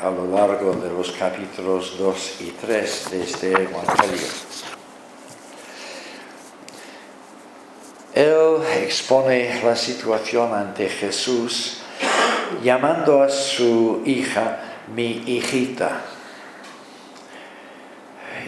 a 0.00 0.10
lo 0.10 0.26
largo 0.26 0.74
de 0.74 0.90
los 0.90 1.10
capítulos 1.10 1.98
2 1.98 2.40
y 2.40 2.50
3 2.52 3.10
de 3.10 3.22
este 3.22 3.50
Evangelio. 3.50 4.49
Él 8.20 8.58
expone 8.82 9.62
la 9.64 9.74
situación 9.74 10.52
ante 10.52 10.90
Jesús 10.90 11.78
llamando 12.62 13.22
a 13.22 13.30
su 13.30 14.02
hija 14.04 14.60
mi 14.94 15.22
hijita 15.26 16.02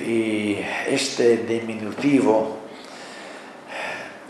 y 0.06 0.58
este 0.86 1.38
diminutivo 1.38 2.58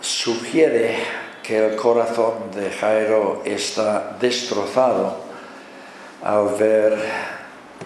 sugiere 0.01 0.99
que 1.43 1.71
el 1.71 1.75
corazón 1.75 2.53
de 2.55 2.71
Jairo 2.71 3.43
está 3.45 4.17
destrozado 4.21 5.25
al 6.23 6.55
ver 6.55 6.97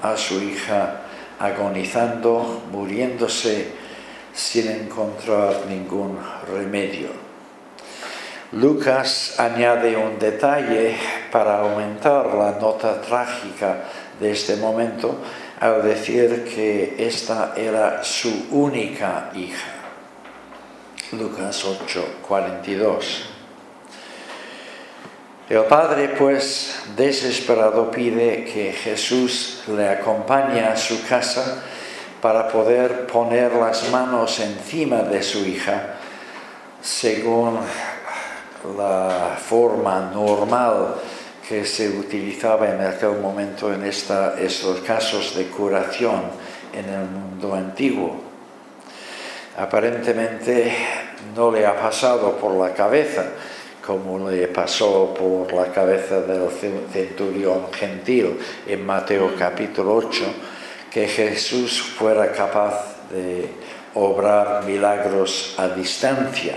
a 0.02 0.14
su 0.14 0.42
hija 0.42 1.00
agonizando, 1.38 2.64
muriéndose 2.70 3.68
sin 4.34 4.68
encontrar 4.68 5.64
ningún 5.66 6.18
remedio. 6.52 7.25
Lucas 8.52 9.34
añade 9.38 9.96
un 9.96 10.18
detalle 10.18 10.94
para 11.32 11.60
aumentar 11.60 12.26
la 12.34 12.52
nota 12.52 13.00
trágica 13.00 13.90
de 14.20 14.30
este 14.30 14.54
momento 14.56 15.18
al 15.58 15.82
decir 15.82 16.44
que 16.44 16.94
esta 16.98 17.54
era 17.56 18.04
su 18.04 18.46
única 18.52 19.30
hija. 19.34 19.72
Lucas 21.12 21.64
8, 21.64 22.22
42. 22.26 23.30
El 25.48 25.64
padre, 25.64 26.08
pues, 26.10 26.82
desesperado, 26.96 27.90
pide 27.90 28.44
que 28.44 28.72
Jesús 28.72 29.62
le 29.68 29.88
acompañe 29.88 30.60
a 30.60 30.76
su 30.76 31.06
casa 31.06 31.62
para 32.20 32.48
poder 32.48 33.06
poner 33.06 33.52
las 33.52 33.88
manos 33.90 34.40
encima 34.40 35.02
de 35.02 35.22
su 35.22 35.44
hija, 35.46 35.94
según 36.82 37.60
la 38.76 39.36
forma 39.38 40.10
normal 40.12 40.94
que 41.48 41.64
se 41.64 41.88
utilizaba 41.88 42.68
en 42.68 42.80
aquel 42.80 43.20
momento 43.20 43.72
en 43.72 43.84
estos 43.84 44.80
casos 44.80 45.36
de 45.36 45.46
curación 45.46 46.22
en 46.72 46.88
el 46.88 47.06
mundo 47.08 47.54
antiguo. 47.54 48.16
Aparentemente 49.56 50.72
no 51.34 51.50
le 51.50 51.64
ha 51.64 51.80
pasado 51.80 52.36
por 52.36 52.52
la 52.52 52.74
cabeza 52.74 53.24
como 53.86 54.28
le 54.28 54.48
pasó 54.48 55.14
por 55.14 55.52
la 55.52 55.72
cabeza 55.72 56.20
del 56.20 56.50
centurión 56.92 57.72
gentil 57.72 58.36
en 58.66 58.84
Mateo 58.84 59.34
capítulo 59.38 59.94
8, 59.94 60.24
que 60.90 61.06
Jesús 61.06 61.80
fuera 61.96 62.32
capaz 62.32 63.08
de 63.10 63.48
obrar 63.94 64.64
milagros 64.64 65.54
a 65.56 65.68
distancia. 65.68 66.56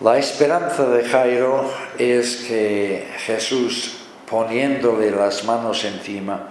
La 0.00 0.16
esperanza 0.16 0.84
de 0.84 1.02
Jairo 1.02 1.68
es 1.98 2.44
que 2.46 3.04
Jesús, 3.26 3.96
poniéndole 4.30 5.10
las 5.10 5.42
manos 5.42 5.84
encima, 5.84 6.50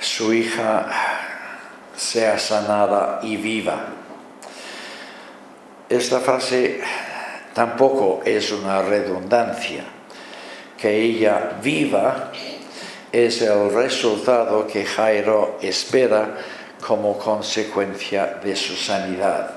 su 0.00 0.34
hija 0.34 0.90
sea 1.96 2.36
sanada 2.40 3.20
y 3.22 3.36
viva. 3.36 3.86
Esta 5.88 6.18
frase 6.18 6.80
tampoco 7.54 8.22
es 8.24 8.50
una 8.50 8.82
redundancia. 8.82 9.84
Que 10.76 11.02
ella 11.02 11.58
viva 11.62 12.32
es 13.12 13.42
el 13.42 13.72
resultado 13.72 14.66
que 14.66 14.84
Jairo 14.84 15.56
espera 15.62 16.36
como 16.84 17.16
consecuencia 17.16 18.40
de 18.42 18.56
su 18.56 18.74
sanidad, 18.74 19.52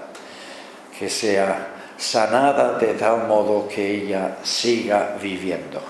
que 1.00 1.10
sea 1.10 1.79
sanada 2.00 2.80
de 2.80 2.96
tal 2.96 3.28
modo 3.28 3.68
que 3.68 4.04
ella 4.04 4.38
siga 4.42 5.18
viviendo. 5.22 5.84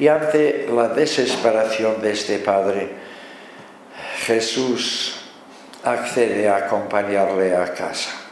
Y 0.00 0.08
ante 0.08 0.66
la 0.74 0.88
desesperación 0.88 2.02
de 2.02 2.10
este 2.10 2.40
padre, 2.40 2.90
Jesús 4.26 5.20
accede 5.84 6.48
a 6.48 6.56
acompañarle 6.56 7.54
a 7.54 7.72
casa 7.72 8.24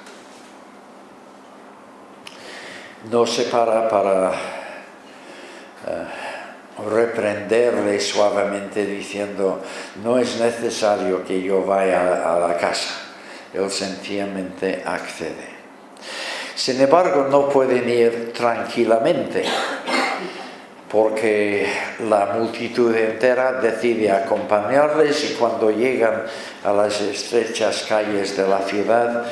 no 3.11 3.27
se 3.27 3.45
para 3.45 3.89
para 3.89 4.31
eh, 5.87 6.05
reprenderle 6.89 8.01
suavemente 8.01 8.87
diciendo, 8.87 9.61
no 10.03 10.19
es 10.19 10.41
necesario 10.41 11.25
que 11.25 11.43
yo 11.43 11.65
vaya 11.65 12.33
a 12.33 12.39
la 12.39 12.57
casa. 12.57 12.95
Él 13.53 13.71
sencillamente 13.71 14.83
accede. 14.85 15.52
Sin 16.55 16.81
embargo, 16.81 17.29
no 17.31 17.49
pueden 17.49 17.89
ir 17.89 18.33
tranquilamente 18.33 19.45
porque 20.93 21.67
la 22.07 22.27
multitud 22.27 22.95
entera 22.95 23.53
decide 23.53 24.11
acompañarles 24.13 25.31
y 25.31 25.35
cuando 25.35 25.71
llegan 25.71 26.25
a 26.63 26.73
las 26.75 27.01
estrechas 27.01 27.87
calles 27.89 28.37
de 28.37 28.47
la 28.47 28.61
ciudad, 28.61 29.25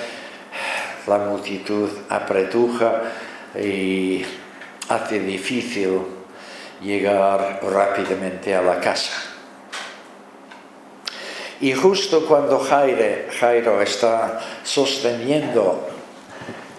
la 1.06 1.18
multitud 1.18 1.90
apretuja 2.08 3.02
y 3.54 4.24
hace 4.88 5.20
difícil 5.20 6.00
llegar 6.80 7.60
rápidamente 7.62 8.54
a 8.54 8.62
la 8.62 8.80
casa. 8.80 9.12
Y 11.60 11.74
justo 11.74 12.24
cuando 12.24 12.58
Jairo 12.58 13.82
está 13.82 14.40
sosteniendo 14.62 15.89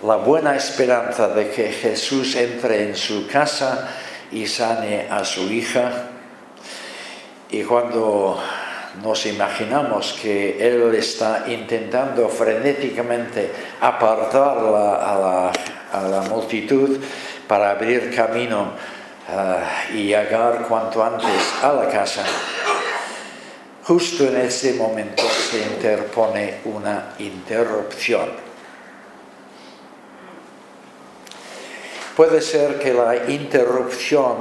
la 0.04 0.16
buena 0.16 0.56
esperanza 0.56 1.28
de 1.28 1.50
que 1.52 1.72
Jesús 1.72 2.36
entre 2.36 2.90
en 2.90 2.96
su 2.96 3.28
casa 3.28 3.88
y 4.32 4.48
sane 4.48 5.08
a 5.10 5.24
su 5.24 5.42
hija, 5.52 6.08
y 7.50 7.64
cuando 7.64 8.42
nos 9.04 9.26
imaginamos 9.26 10.18
que 10.22 10.58
Él 10.60 10.96
está 10.96 11.46
intentando 11.48 12.28
frenéticamente 12.30 13.52
apartarla 13.80 15.52
a 15.92 16.02
la 16.02 16.22
multitud 16.24 17.00
para 17.48 17.72
abrir 17.72 18.16
camino 18.16 18.72
eh, 19.30 19.94
y 19.94 20.04
llegar 20.08 20.66
cuanto 20.68 21.04
antes 21.04 21.54
a 21.62 21.74
la 21.74 21.90
casa, 21.90 22.24
justo 23.84 24.26
en 24.26 24.38
ese 24.38 24.74
momento 24.74 25.24
se 25.24 25.60
interpone 25.60 26.56
una 26.66 27.14
interrupción. 27.20 28.51
Puede 32.22 32.42
ser 32.42 32.78
que 32.78 32.94
la 32.94 33.32
interrupción 33.32 34.36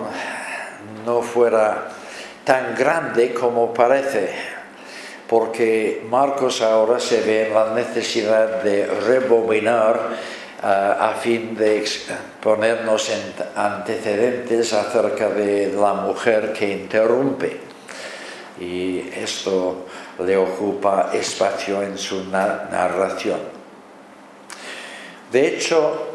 no 1.07 1.23
fuera 1.23 1.89
tan 2.45 2.75
grande 2.75 3.33
como 3.33 3.73
parece, 3.73 4.35
porque 5.27 6.05
Marcos 6.07 6.61
ahora 6.61 7.01
se 7.01 7.23
ve 7.23 7.47
en 7.47 7.55
la 7.55 7.73
necesidad 7.73 8.63
de 8.63 8.85
rebobinar 8.85 9.99
a 10.61 11.15
fin 11.19 11.57
de 11.57 11.83
ponernos 12.43 13.09
en 13.09 13.33
antecedentes 13.57 14.75
acerca 14.75 15.31
de 15.31 15.73
la 15.73 15.95
mujer 15.95 16.53
que 16.53 16.71
interrumpe. 16.71 17.61
Y 18.61 19.09
esto 19.17 19.87
le 20.19 20.37
ocupa 20.37 21.13
espacio 21.15 21.81
en 21.81 21.97
su 21.97 22.25
narración. 22.27 23.41
De 25.33 25.47
hecho, 25.47 26.10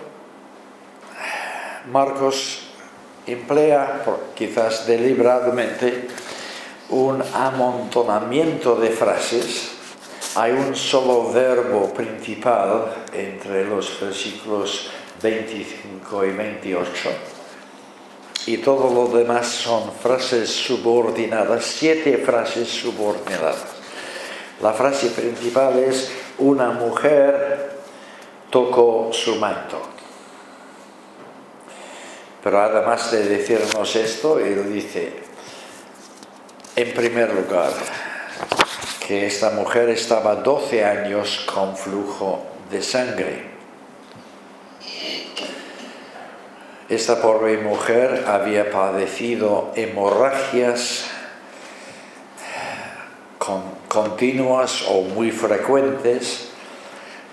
Marcos 1.91 2.67
emplea, 3.27 4.03
quizás 4.35 4.85
deliberadamente, 4.87 6.07
un 6.89 7.21
amontonamiento 7.33 8.75
de 8.75 8.89
frases 8.89 9.71
hay 10.35 10.51
un 10.51 10.75
solo 10.75 11.31
verbo 11.31 11.93
principal 11.93 13.07
entre 13.13 13.63
los 13.63 13.99
versículos 14.01 14.89
25 15.21 16.25
y 16.25 16.31
28 16.31 17.09
y 18.47 18.57
todo 18.57 18.93
lo 18.93 19.17
demás 19.17 19.47
son 19.47 19.91
frases 19.93 20.49
subordinadas, 20.49 21.63
siete 21.63 22.17
frases 22.17 22.67
subordinadas. 22.67 23.63
La 24.61 24.73
frase 24.73 25.07
principal 25.07 25.79
es 25.79 26.11
una 26.37 26.71
mujer 26.71 27.79
tocó 28.49 29.09
su 29.11 29.37
manto. 29.37 29.94
Pero 32.45 32.61
además 32.61 33.09
de 33.09 33.23
decirnos 33.23 33.95
esto, 33.95 34.37
él 34.37 34.71
dice, 34.71 35.13
en 36.75 36.93
primer 36.93 37.33
lugar, 37.33 37.71
que 38.99 39.25
esta 39.25 39.49
mujer 39.49 39.89
estaba 39.89 40.35
12 40.35 40.85
años 40.85 41.43
con 41.51 41.75
flujo 41.75 42.45
de 42.69 42.83
sangre. 42.83 43.45
Esta 46.87 47.19
pobre 47.19 47.57
mujer 47.57 48.25
había 48.27 48.69
padecido 48.69 49.71
hemorragias 49.75 51.05
continuas 53.87 54.85
o 54.87 55.01
muy 55.01 55.31
frecuentes, 55.31 56.51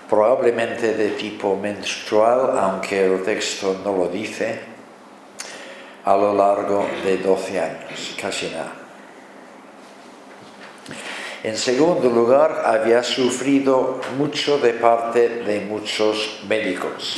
probablemente 0.09 0.95
de 0.95 1.09
tipo 1.09 1.55
menstrual, 1.55 2.57
aunque 2.57 3.05
el 3.05 3.21
texto 3.21 3.79
no 3.85 3.95
lo 3.95 4.07
dice, 4.07 4.72
a 6.05 6.15
lo 6.17 6.33
largo 6.33 6.85
de 7.03 7.17
12 7.17 7.59
años, 7.59 8.15
casi 8.19 8.49
nada. 8.49 8.73
En 11.43 11.57
segundo 11.57 12.09
lugar, 12.09 12.63
había 12.65 13.03
sufrido 13.03 13.99
mucho 14.17 14.57
de 14.59 14.73
parte 14.73 15.43
de 15.43 15.59
muchos 15.61 16.39
médicos. 16.47 17.17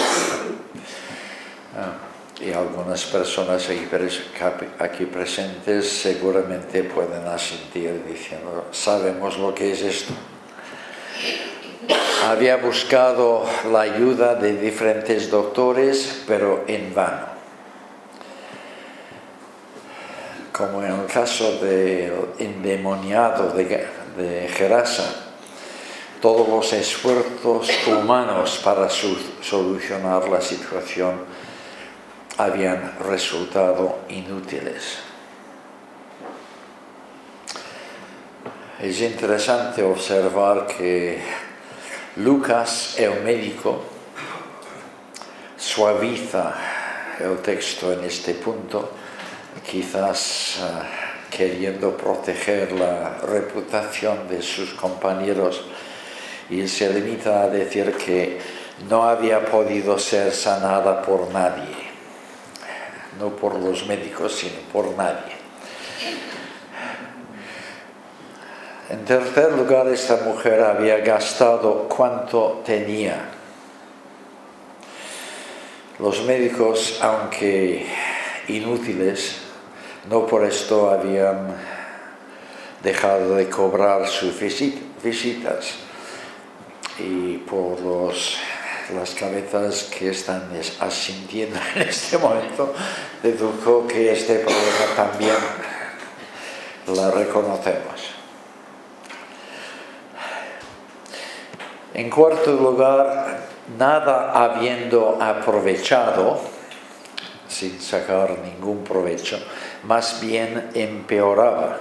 Ah, 1.78 1.94
y 2.42 2.52
algunas 2.52 3.06
personas 3.06 3.70
aquí 4.80 5.06
presentes 5.06 5.90
seguramente 5.90 6.84
pueden 6.84 7.28
asentir 7.28 8.04
diciendo, 8.08 8.66
sabemos 8.72 9.38
lo 9.38 9.54
que 9.54 9.72
es 9.74 9.82
esto. 9.84 10.14
Había 12.28 12.58
buscado 12.58 13.46
la 13.72 13.82
ayuda 13.82 14.34
de 14.34 14.58
diferentes 14.58 15.30
doctores, 15.30 16.24
pero 16.28 16.64
en 16.68 16.96
vano. 16.96 17.35
Como 20.56 20.82
en 20.82 21.02
el 21.02 21.06
caso 21.08 21.60
del 21.60 22.14
endemoniado 22.40 23.52
de 23.52 24.50
Gerasa, 24.56 25.26
todos 26.22 26.48
los 26.48 26.72
esfuerzos 26.72 27.70
humanos 27.86 28.62
para 28.64 28.88
solucionar 28.90 30.30
la 30.30 30.40
situación 30.40 31.26
habían 32.38 32.98
resultado 33.00 34.00
inútiles. 34.08 35.00
Es 38.80 39.02
interesante 39.02 39.84
observar 39.84 40.68
que 40.68 41.22
Lucas, 42.16 42.96
el 42.98 43.22
médico, 43.24 43.84
suaviza 45.58 46.54
el 47.20 47.40
texto 47.40 47.92
en 47.92 48.06
este 48.06 48.36
punto, 48.36 48.92
quizás 49.64 50.58
ah, 50.62 50.84
queriendo 51.30 51.96
proteger 51.98 52.72
la 52.72 53.18
reputación 53.28 54.28
de 54.28 54.42
sus 54.42 54.74
compañeros 54.74 55.64
y 56.50 56.68
se 56.68 56.94
limita 56.94 57.44
a 57.44 57.50
decir 57.50 57.94
que 57.94 58.40
no 58.90 59.04
había 59.04 59.46
podido 59.46 59.98
ser 59.98 60.32
sanada 60.34 61.02
por 61.02 61.32
nadie, 61.32 61.76
no 63.20 63.30
por 63.30 63.56
los 63.56 63.86
médicos, 63.88 64.36
sino 64.36 64.60
por 64.72 64.96
nadie. 64.96 65.36
En 68.90 69.04
tercer 69.04 69.52
lugar, 69.54 69.88
esta 69.88 70.18
mujer 70.18 70.62
había 70.62 71.00
gastado 71.00 71.88
cuanto 71.90 72.62
tenía. 72.64 73.30
Los 75.98 76.24
médicos, 76.24 77.00
aunque 77.02 77.88
inútiles, 78.48 79.45
no 80.10 80.26
por 80.26 80.46
esto 80.46 80.90
habían 80.90 81.56
dejado 82.84 83.36
de 83.36 83.50
cobrar 83.50 84.08
sus 84.08 84.40
visitas 84.40 85.74
y 87.00 87.38
por 87.40 87.80
las 88.94 89.16
cabezas 89.16 89.84
que 89.84 90.12
están 90.12 90.50
asintiendo 90.80 91.60
en 91.76 91.82
este 91.82 92.18
momento, 92.18 92.74
deduzco 93.24 93.88
que 93.88 94.12
este 94.12 94.36
problema 94.36 94.96
también 94.96 95.36
la 96.88 97.12
reconocemos. 97.12 98.16
En 101.96 102.10
cuarto 102.10 102.52
lugar, 102.52 103.48
nada 103.80 104.32
habiendo 104.34 105.18
aprovechado, 105.20 106.40
sin 107.48 107.82
sacar 107.82 108.38
ningún 108.40 108.84
provecho, 108.84 109.40
más 109.88 110.22
bien 110.22 110.72
empeoraba. 110.74 111.80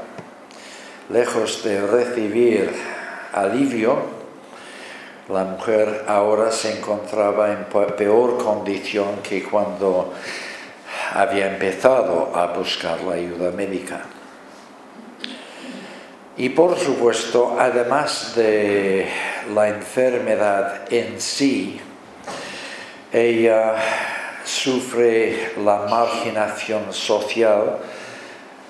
Lejos 1.10 1.62
de 1.64 1.86
recibir 1.86 2.70
alivio, 3.32 3.98
la 5.28 5.44
mujer 5.44 6.04
ahora 6.06 6.50
se 6.50 6.78
encontraba 6.78 7.52
en 7.52 7.64
peor 7.96 8.38
condición 8.42 9.20
que 9.22 9.42
cuando 9.42 10.12
había 11.14 11.52
empezado 11.52 12.30
a 12.34 12.48
buscar 12.48 13.00
la 13.02 13.14
ayuda 13.14 13.50
médica. 13.50 14.02
Y 16.36 16.48
por 16.48 16.78
supuesto, 16.78 17.56
además 17.58 18.34
de 18.34 19.08
la 19.54 19.68
enfermedad 19.68 20.92
en 20.92 21.20
sí, 21.20 21.80
ella 23.12 23.76
sufre 24.44 25.52
la 25.56 25.86
marginación 25.88 26.92
social 26.92 27.78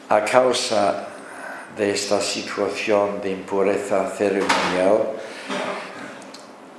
a 0.08 0.24
causa 0.24 1.08
de 1.76 1.90
esta 1.90 2.20
situación 2.20 3.20
de 3.20 3.30
impureza 3.30 4.08
ceremonial, 4.16 5.10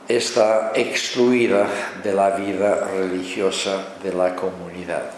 está 0.08 0.72
excluida 0.74 1.68
de 2.04 2.14
la 2.14 2.32
vida 2.32 2.88
religiosa 2.88 3.96
de 4.02 4.14
la 4.14 4.36
comunidad. 4.36 5.12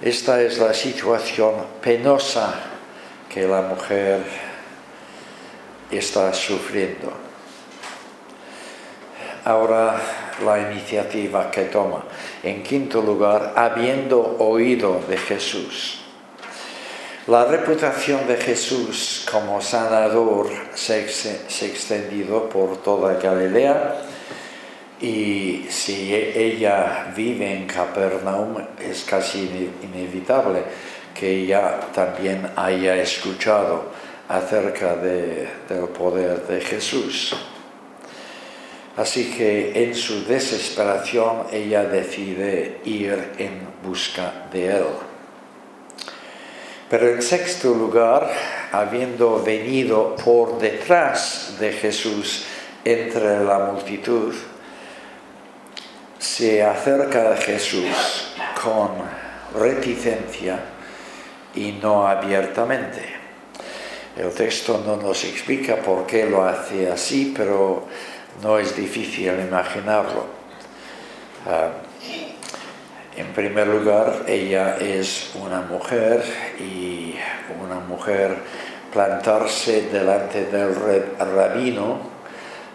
Esta 0.00 0.40
es 0.40 0.58
la 0.58 0.72
situación 0.72 1.54
penosa 1.82 2.54
que 3.28 3.46
la 3.46 3.62
mujer 3.62 4.22
está 5.90 6.32
sufriendo. 6.32 7.12
Ahora 9.44 10.27
la 10.44 10.70
iniciativa 10.70 11.50
que 11.50 11.62
toma. 11.64 12.04
En 12.42 12.62
quinto 12.62 13.02
lugar, 13.02 13.52
habiendo 13.56 14.36
oído 14.38 15.00
de 15.08 15.16
Jesús. 15.16 15.98
La 17.28 17.44
reputación 17.44 18.26
de 18.26 18.36
Jesús 18.38 19.26
como 19.30 19.60
sanador 19.60 20.48
se, 20.74 20.94
ha 20.94 21.66
extendido 21.66 22.48
por 22.48 22.78
toda 22.78 23.20
Galilea 23.20 23.96
y 24.98 25.66
si 25.68 26.14
ella 26.14 27.12
vive 27.14 27.52
en 27.52 27.66
Capernaum 27.66 28.56
es 28.80 29.04
casi 29.04 29.70
inevitable 29.82 30.62
que 31.14 31.42
ella 31.42 31.80
también 31.92 32.50
haya 32.56 32.96
escuchado 32.96 33.90
acerca 34.28 34.96
del 34.96 35.88
poder 35.88 36.46
de 36.46 36.62
Jesús. 36.62 37.34
Así 38.98 39.30
que 39.30 39.84
en 39.84 39.94
su 39.94 40.24
desesperación 40.24 41.44
ella 41.52 41.84
decide 41.84 42.80
ir 42.84 43.32
en 43.38 43.60
busca 43.80 44.48
de 44.50 44.76
él. 44.76 44.86
Pero 46.90 47.08
en 47.08 47.22
sexto 47.22 47.74
lugar, 47.74 48.28
habiendo 48.72 49.40
venido 49.40 50.16
por 50.16 50.58
detrás 50.58 51.54
de 51.60 51.70
Jesús 51.70 52.46
entre 52.84 53.44
la 53.44 53.60
multitud, 53.60 54.34
se 56.18 56.64
acerca 56.64 57.34
a 57.34 57.36
Jesús 57.36 58.34
con 58.60 58.90
reticencia 59.60 60.58
y 61.54 61.70
no 61.80 62.04
abiertamente. 62.04 63.00
El 64.16 64.32
texto 64.32 64.82
no 64.84 64.96
nos 64.96 65.22
explica 65.22 65.76
por 65.76 66.04
qué 66.04 66.28
lo 66.28 66.44
hace 66.44 66.90
así, 66.90 67.32
pero 67.36 67.86
no 68.42 68.58
es 68.58 68.76
difícil 68.76 69.40
imaginarlo. 69.40 70.26
Ah, 71.46 71.70
en 73.16 73.26
primer 73.32 73.66
lugar, 73.66 74.24
ella 74.28 74.76
es 74.76 75.32
una 75.34 75.60
mujer 75.62 76.22
y 76.60 77.16
una 77.60 77.80
mujer 77.80 78.36
plantarse 78.92 79.88
delante 79.90 80.44
del 80.46 80.74
rabino 81.18 81.98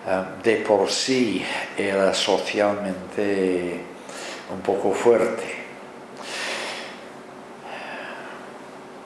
ah, 0.08 0.26
de 0.44 0.58
por 0.58 0.90
sí 0.90 1.44
era 1.78 2.14
socialmente 2.14 3.80
un 4.54 4.62
poco 4.62 4.92
fuerte. 4.92 5.64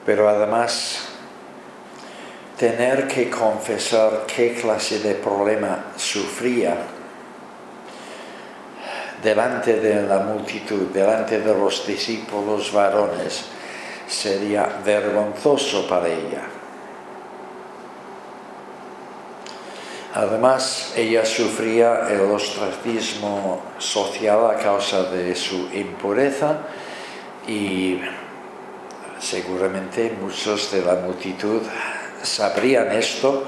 Pero 0.04 0.28
además 0.28 1.07
tener 2.58 3.06
que 3.06 3.30
confesar 3.30 4.26
qué 4.26 4.54
clase 4.54 4.98
de 4.98 5.14
problema 5.14 5.92
sufría 5.96 6.76
delante 9.22 9.78
de 9.80 10.02
la 10.02 10.18
multitud, 10.18 10.88
delante 10.92 11.40
de 11.40 11.54
los 11.54 11.86
discípulos 11.86 12.72
varones, 12.72 13.44
sería 14.08 14.80
vergonzoso 14.84 15.86
para 15.86 16.08
ella. 16.08 16.42
Además, 20.14 20.94
ella 20.96 21.24
sufría 21.24 22.08
el 22.08 22.22
ostracismo 22.22 23.60
social 23.78 24.50
a 24.50 24.56
causa 24.56 25.04
de 25.04 25.34
su 25.36 25.68
impureza 25.72 26.58
y 27.46 28.00
seguramente 29.20 30.16
muchos 30.20 30.72
de 30.72 30.82
la 30.82 30.94
multitud 30.96 31.62
sabrían 32.28 32.92
esto 32.92 33.44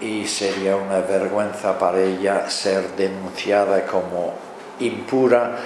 y 0.00 0.26
sería 0.26 0.76
una 0.76 1.00
vergüenza 1.00 1.78
para 1.78 2.00
ella 2.00 2.48
ser 2.48 2.96
denunciada 2.96 3.84
como 3.86 4.34
impura 4.80 5.58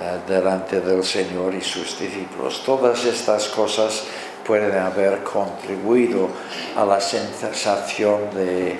eh, 0.00 0.18
delante 0.26 0.80
del 0.80 1.04
Señor 1.04 1.54
y 1.54 1.60
sus 1.60 1.98
discípulos. 1.98 2.62
Todas 2.64 3.04
estas 3.04 3.48
cosas 3.48 4.04
pueden 4.44 4.76
haber 4.76 5.22
contribuido 5.22 6.28
a 6.76 6.84
la 6.84 7.00
sensación 7.00 8.30
de 8.34 8.78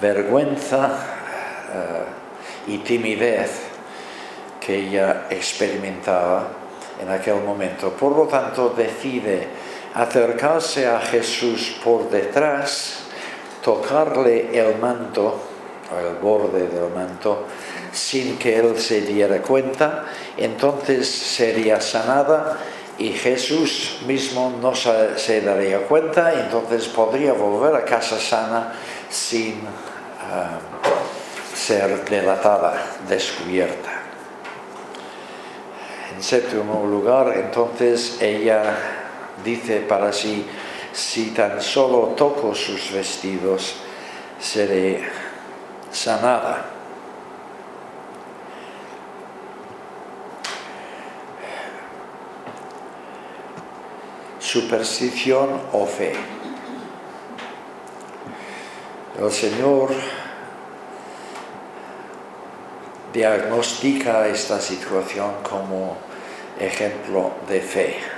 vergüenza 0.00 0.90
eh, 1.72 2.72
y 2.72 2.78
timidez 2.78 3.50
que 4.60 4.76
ella 4.76 5.26
experimentaba 5.30 6.48
en 7.00 7.08
aquel 7.10 7.42
momento. 7.42 7.90
Por 7.90 8.16
lo 8.16 8.26
tanto, 8.26 8.74
decide 8.76 9.48
acercarse 9.94 10.86
a 10.86 11.00
Jesús 11.00 11.76
por 11.82 12.10
detrás, 12.10 13.00
tocarle 13.62 14.58
el 14.58 14.78
manto, 14.78 15.40
el 15.98 16.16
borde 16.16 16.68
del 16.68 16.90
manto, 16.94 17.44
sin 17.92 18.38
que 18.38 18.56
él 18.58 18.78
se 18.78 19.00
diera 19.00 19.40
cuenta, 19.42 20.04
entonces 20.36 21.08
sería 21.08 21.80
sanada 21.80 22.58
y 22.98 23.12
Jesús 23.12 23.98
mismo 24.06 24.52
no 24.60 24.74
se, 24.74 25.40
daría 25.40 25.86
cuenta, 25.86 26.32
entonces 26.34 26.88
podría 26.88 27.32
volver 27.32 27.74
a 27.76 27.84
casa 27.84 28.18
sana 28.18 28.72
sin 29.08 29.60
ah, 30.20 30.58
ser 31.54 32.04
delatada, 32.04 32.74
descubierta. 33.08 33.90
En 36.14 36.22
séptimo 36.22 36.84
lugar, 36.86 37.34
entonces 37.36 38.20
ella 38.20 39.07
dice 39.44 39.80
para 39.80 40.12
sí, 40.12 40.44
si 40.92 41.30
tan 41.30 41.60
solo 41.60 42.14
toco 42.16 42.54
sus 42.54 42.90
vestidos, 42.92 43.76
seré 44.40 45.08
sanada. 45.90 46.66
Superstición 54.38 55.60
o 55.72 55.84
fe. 55.84 56.14
El 59.20 59.30
Señor 59.30 59.90
diagnostica 63.12 64.28
esta 64.28 64.60
situación 64.60 65.42
como 65.42 65.96
ejemplo 66.58 67.32
de 67.48 67.60
fe. 67.60 68.17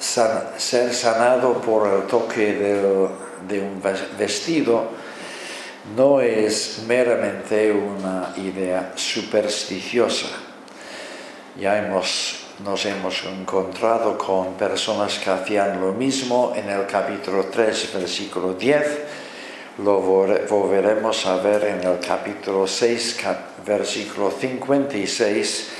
Ser 0.00 0.94
sanado 0.94 1.60
por 1.60 1.86
el 1.86 2.06
toque 2.06 2.54
de, 2.54 3.60
un 3.60 3.82
vestido 4.18 4.88
no 5.96 6.20
es 6.20 6.82
meramente 6.86 7.72
una 7.72 8.32
idea 8.36 8.92
supersticiosa. 8.94 10.28
Ya 11.58 11.78
hemos, 11.78 12.46
nos 12.64 12.86
hemos 12.86 13.24
encontrado 13.24 14.16
con 14.16 14.54
personas 14.54 15.18
que 15.18 15.30
hacían 15.30 15.80
lo 15.80 15.92
mismo 15.92 16.52
en 16.54 16.68
el 16.70 16.86
capítulo 16.86 17.46
3, 17.46 17.94
versículo 17.94 18.54
10. 18.54 18.98
Lo 19.84 20.00
volveremos 20.00 21.26
a 21.26 21.36
ver 21.36 21.64
en 21.64 21.82
el 21.86 21.98
capítulo 21.98 22.66
6, 22.66 23.18
versículo 23.66 24.30
56 24.30 25.79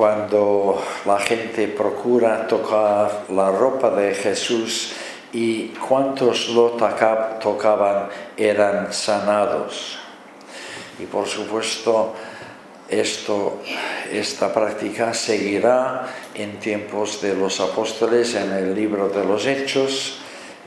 cuando 0.00 0.82
la 1.04 1.18
gente 1.18 1.68
procura 1.68 2.46
tocar 2.46 3.24
la 3.28 3.50
ropa 3.50 3.90
de 3.90 4.14
Jesús 4.14 4.94
y 5.30 5.66
cuantos 5.76 6.48
lo 6.48 6.70
tocaban 7.38 8.08
eran 8.34 8.94
sanados. 8.94 9.98
Y 10.98 11.04
por 11.04 11.26
supuesto, 11.26 12.14
esto, 12.88 13.58
esta 14.10 14.50
práctica 14.54 15.12
seguirá 15.12 16.06
en 16.32 16.58
tiempos 16.58 17.20
de 17.20 17.34
los 17.34 17.60
apóstoles 17.60 18.34
en 18.36 18.52
el 18.54 18.74
libro 18.74 19.10
de 19.10 19.22
los 19.22 19.44
Hechos, 19.44 20.16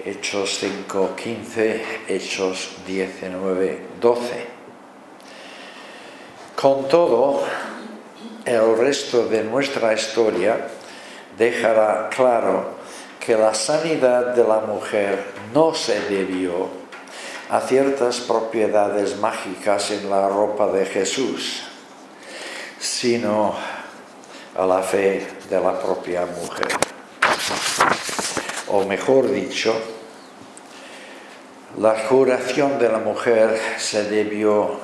Hechos 0.06 0.60
5, 0.60 1.16
15, 1.16 1.86
Hechos 2.08 2.70
19, 2.86 3.80
12. 4.00 4.46
Con 6.56 6.88
todo, 6.88 7.42
el 8.46 8.78
resto 8.78 9.28
de 9.28 9.44
nuestra 9.44 9.94
historia 9.94 10.68
dejará 11.38 12.10
claro 12.10 12.76
que 13.20 13.36
la 13.38 13.54
sanidad 13.54 14.36
de 14.36 14.44
la 14.44 14.60
mujer 14.60 15.24
no 15.54 15.74
se 15.74 16.00
debió 16.10 16.68
a 17.50 17.62
ciertas 17.62 18.20
propiedades 18.22 19.18
mágicas 19.20 19.92
en 19.92 20.10
la 20.10 20.28
ropa 20.28 20.68
de 20.68 20.86
Jesús, 20.86 21.64
sino 22.80 23.56
a 24.58 24.66
la 24.66 24.82
fe 24.82 25.26
de 25.50 25.60
la 25.60 25.80
propia 25.80 26.26
mujer. 26.26 26.68
O 28.68 28.84
mejor 28.86 29.32
dicho, 29.32 29.74
la 31.78 31.94
curación 32.08 32.78
de 32.78 32.90
la 32.90 33.00
mujer 33.00 33.60
se 33.78 34.04
debió 34.10 34.80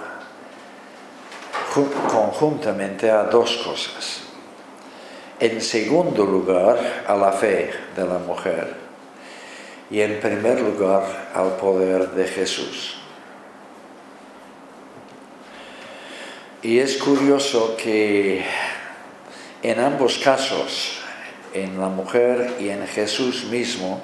conjuntamente 1.74 3.10
a 3.10 3.24
dos 3.24 3.58
cosas. 3.58 4.22
En 5.40 5.62
segundo 5.62 6.26
lugar, 6.26 7.06
a 7.08 7.16
la 7.16 7.32
fe 7.32 7.72
de 7.96 8.06
la 8.06 8.20
mujer. 8.20 8.76
Y 9.90 10.02
en 10.02 10.20
primer 10.20 10.60
lugar, 10.60 11.32
al 11.34 11.56
poder 11.56 12.10
de 12.10 12.28
Jesús. 12.28 12.98
Y 16.62 16.80
es 16.80 16.98
curioso 16.98 17.78
que 17.78 18.44
en 19.64 19.80
ambos 19.80 20.18
casos, 20.18 21.00
en 21.54 21.80
la 21.80 21.88
mujer 21.88 22.56
y 22.60 22.70
en 22.70 22.86
Jesús 22.86 23.46
mismo, 23.46 24.02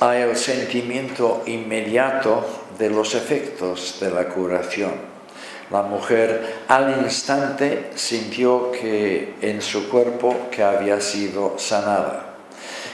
hay 0.00 0.20
el 0.20 0.36
sentimiento 0.36 1.42
inmediato 1.46 2.44
de 2.78 2.90
los 2.90 3.14
efectos 3.14 3.98
de 4.00 4.10
la 4.10 4.28
curación 4.28 5.15
la 5.70 5.82
mujer 5.82 6.62
al 6.68 7.02
instante 7.02 7.90
sintió 7.96 8.70
que 8.70 9.34
en 9.40 9.60
su 9.60 9.88
cuerpo 9.88 10.48
que 10.50 10.62
había 10.62 11.00
sido 11.00 11.58
sanada. 11.58 12.36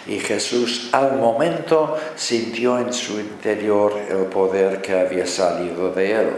Y 0.06 0.18
Jesús 0.18 0.88
al 0.92 1.16
momento 1.16 1.96
sintió 2.16 2.78
en 2.78 2.92
su 2.92 3.20
interior 3.20 3.92
el 4.08 4.24
poder 4.26 4.80
que 4.80 4.98
había 4.98 5.26
salido 5.26 5.92
de 5.92 6.12
él. 6.12 6.30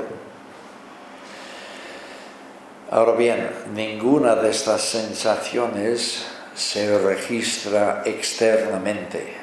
Ahora 2.90 3.12
bien, 3.12 3.50
ninguna 3.74 4.34
de 4.34 4.50
estas 4.50 4.82
sensaciones 4.82 6.26
se 6.54 6.98
registra 6.98 8.02
externamente. 8.04 9.34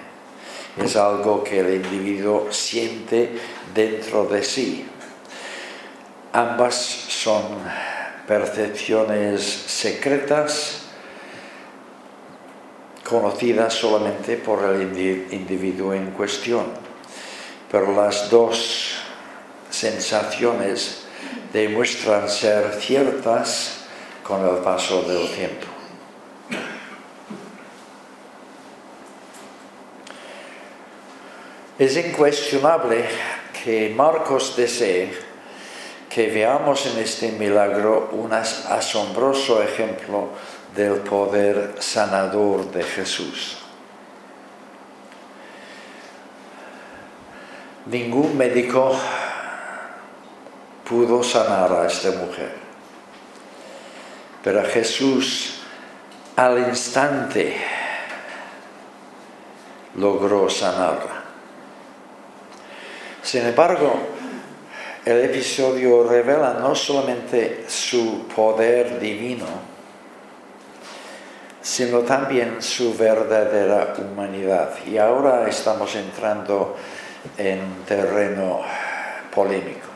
Es 0.82 0.96
algo 0.96 1.44
que 1.44 1.60
el 1.60 1.84
individuo 1.84 2.48
siente 2.52 3.32
dentro 3.74 4.26
de 4.26 4.44
sí. 4.44 4.86
Ambas 6.34 6.76
son 6.76 7.44
percepciones 8.26 9.44
secretas 9.44 10.84
conocidas 13.04 13.74
solamente 13.74 14.38
por 14.38 14.64
el 14.64 14.82
individuo 15.34 15.94
en 15.94 16.12
cuestión, 16.12 16.68
pero 17.70 17.92
las 17.92 18.30
dos 18.30 18.94
sensaciones 19.70 21.04
demuestran 21.52 22.30
ser 22.30 22.76
ciertas 22.80 23.84
con 24.24 24.48
el 24.48 24.64
paso 24.64 25.02
del 25.02 25.30
tiempo. 25.34 25.68
Es 31.78 31.98
incuestionable 31.98 33.04
que 33.66 33.94
Marcos 33.94 34.56
desee 34.56 35.31
que 36.14 36.28
veamos 36.28 36.86
en 36.88 37.00
este 37.00 37.32
milagro 37.32 38.10
un 38.12 38.34
asombroso 38.34 39.64
ejemplo 39.64 40.28
del 40.76 40.96
poder 40.98 41.76
sanador 41.80 42.70
de 42.70 42.84
Jesús. 42.84 43.58
Ningún 47.86 48.38
médico 48.38 48.94
pudo 50.84 51.24
sanar 51.24 51.72
a 51.72 51.88
esta 51.88 52.12
mujer, 52.12 52.56
pero 54.44 54.66
Jesús 54.66 55.62
al 56.36 56.60
instante 56.60 57.56
logró 59.96 60.50
sanarla. 60.50 61.24
Sin 63.24 63.46
embargo, 63.46 64.11
el 65.06 65.26
episodio 65.26 66.08
revela 66.08 66.54
no 66.54 66.76
solamente 66.76 67.66
su 67.68 68.28
poder 68.28 69.00
divino, 69.00 69.48
sino 71.62 72.00
también 72.00 72.62
su 72.62 72.96
verdadera 72.96 73.96
humanidad. 73.98 74.74
Y 74.86 74.98
ahora 74.98 75.48
estamos 75.50 75.96
entrando 75.96 76.76
en 77.38 77.84
terreno 77.88 78.62
polémico. 79.34 79.88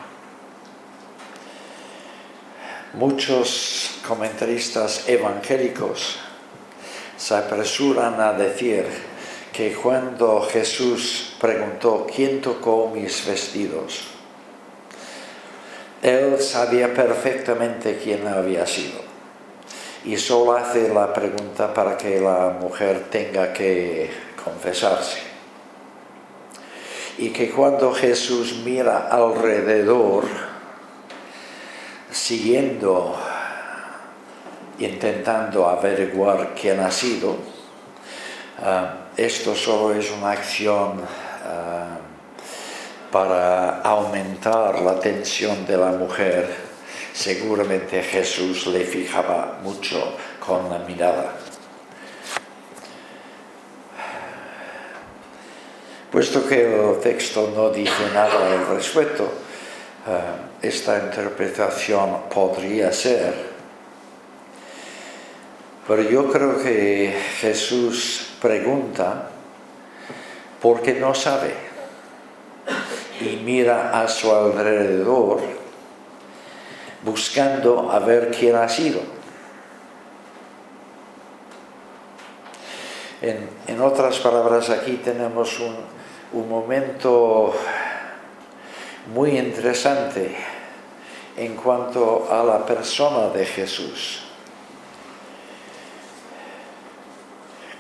Muchos 2.94 4.00
comentaristas 4.08 5.08
evangélicos 5.08 6.18
se 7.18 7.36
apresuran 7.36 8.20
a 8.20 8.34
decir 8.34 8.86
que 9.52 9.74
cuando 9.74 10.42
Jesús 10.42 11.36
preguntó, 11.40 12.08
¿quién 12.14 12.42
tocó 12.42 12.90
mis 12.94 13.26
vestidos? 13.26 14.15
Él 16.02 16.40
sabía 16.40 16.94
perfectamente 16.94 18.00
quién 18.04 18.28
había 18.28 18.66
sido 18.68 19.06
y 20.06 20.18
solo 20.18 20.54
hace 20.54 20.94
la 20.94 21.12
pregunta 21.12 21.74
para 21.74 21.98
que 21.98 22.22
la 22.22 22.56
mujer 22.60 23.08
tenga 23.10 23.52
que 23.52 24.10
confesarse. 24.44 25.20
Y 27.18 27.30
que 27.30 27.50
cuando 27.50 27.92
Jesús 27.92 28.62
mira 28.64 29.08
alrededor, 29.10 30.26
siguiendo, 32.12 33.16
intentando 34.78 35.68
averiguar 35.68 36.54
quién 36.60 36.82
ha 36.82 36.92
sido, 36.92 37.38
ah, 38.62 39.08
esto 39.18 39.56
solo 39.56 39.96
es 39.96 40.12
una 40.12 40.32
acción 40.32 41.02
ah, 41.46 41.95
para 43.12 43.82
aumentar 43.82 44.82
la 44.82 45.00
tensión 45.00 45.66
de 45.66 45.78
la 45.78 45.92
mujer. 45.92 46.50
Seguramente 47.14 48.02
Jesús 48.04 48.68
le 48.68 48.84
fijaba 48.84 49.60
mucho 49.64 50.16
con 50.40 50.70
la 50.70 50.80
mirada. 50.80 51.34
Puesto 56.12 56.48
que 56.48 56.64
el 56.64 57.00
texto 57.00 57.52
no 57.56 57.70
dice 57.70 58.10
nada 58.14 58.54
al 58.54 58.68
respecto, 58.68 59.30
ah, 60.08 60.36
esta 60.62 61.00
interpretación 61.00 62.30
podría 62.34 62.92
ser, 62.94 63.34
pero 65.88 66.02
yo 66.02 66.32
creo 66.32 66.58
que 66.62 67.14
Jesús 67.40 68.30
pregunta 68.42 69.30
porque 70.62 70.94
no 70.94 71.14
sabe 71.14 71.75
y 73.26 73.42
mira 73.44 74.00
a 74.00 74.08
su 74.08 74.34
alrededor 74.34 75.40
buscando 77.04 77.92
a 77.92 78.00
ver 78.00 78.32
quién 78.32 78.56
ha 78.56 78.68
sido. 78.68 79.00
En, 83.22 83.82
otras 83.82 84.20
palabras, 84.20 84.70
aquí 84.70 85.02
tenemos 85.04 85.60
un, 85.60 85.76
un 86.34 86.50
momento 86.50 87.54
muy 89.14 89.38
interesante 89.38 90.36
en 91.36 91.56
cuanto 91.56 92.28
a 92.32 92.44
la 92.44 92.66
persona 92.66 93.30
de 93.30 93.46
Jesús. 93.46 94.22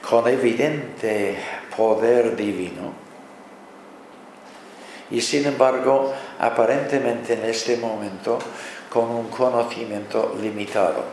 con 0.10 0.28
evidente 0.28 1.36
poder 1.76 2.36
divino 2.36 3.05
y 5.12 5.22
sin 5.22 5.46
embargo 5.46 6.14
aparentemente 6.40 7.34
en 7.34 7.46
este 7.46 7.78
momento 7.78 8.40
con 8.90 9.10
un 9.10 9.28
conocimiento 9.30 10.36
limitado. 10.42 11.04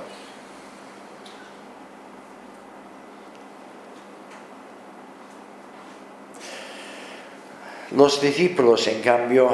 Los 7.97 8.22
discípulos, 8.22 8.86
en 8.86 9.03
cambio, 9.03 9.51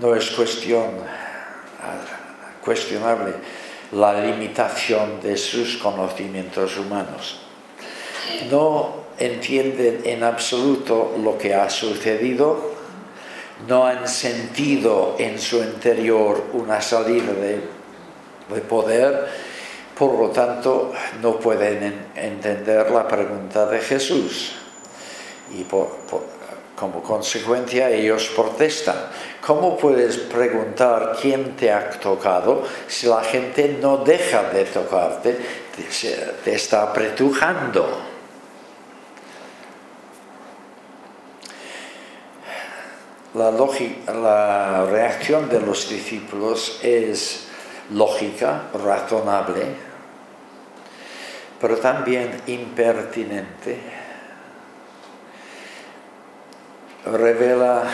no 0.00 0.14
es 0.14 0.30
cuestión 0.30 0.90
cuestionable 2.64 3.34
la 3.92 4.14
limitación 4.14 5.20
de 5.20 5.36
sus 5.36 5.76
conocimientos 5.76 6.78
humanos. 6.78 7.40
No 8.50 9.01
entienden 9.24 10.00
en 10.04 10.24
absoluto 10.24 11.14
lo 11.22 11.38
que 11.38 11.54
ha 11.54 11.70
sucedido, 11.70 12.72
no 13.68 13.86
han 13.86 14.08
sentido 14.08 15.14
en 15.18 15.38
su 15.38 15.58
interior 15.58 16.42
una 16.54 16.80
salida 16.80 17.32
de, 17.32 17.80
poder, 18.68 19.28
por 19.96 20.18
lo 20.18 20.28
tanto 20.30 20.92
no 21.22 21.38
pueden 21.38 22.08
entender 22.14 22.90
la 22.90 23.06
pregunta 23.06 23.66
de 23.66 23.78
Jesús. 23.78 24.52
Y 25.54 25.64
como 26.76 27.02
consecuencia 27.02 27.88
ellos 27.90 28.30
protestan. 28.34 28.96
¿Cómo 29.46 29.76
puedes 29.76 30.16
preguntar 30.18 31.16
quién 31.20 31.56
te 31.56 31.70
ha 31.70 31.90
tocado 31.90 32.64
si 32.88 33.06
la 33.06 33.22
gente 33.22 33.78
no 33.80 33.98
deja 33.98 34.50
de 34.50 34.64
tocarte, 34.64 35.38
te, 36.44 36.54
está 36.54 36.82
apretujando? 36.82 38.11
La, 43.34 44.84
reacción 44.84 45.48
de 45.48 45.58
los 45.58 45.88
discípulos 45.88 46.80
es 46.82 47.46
lógica, 47.90 48.64
razonable, 48.74 49.64
pero 51.58 51.78
también 51.78 52.42
impertinente. 52.46 53.78
Revela 57.06 57.84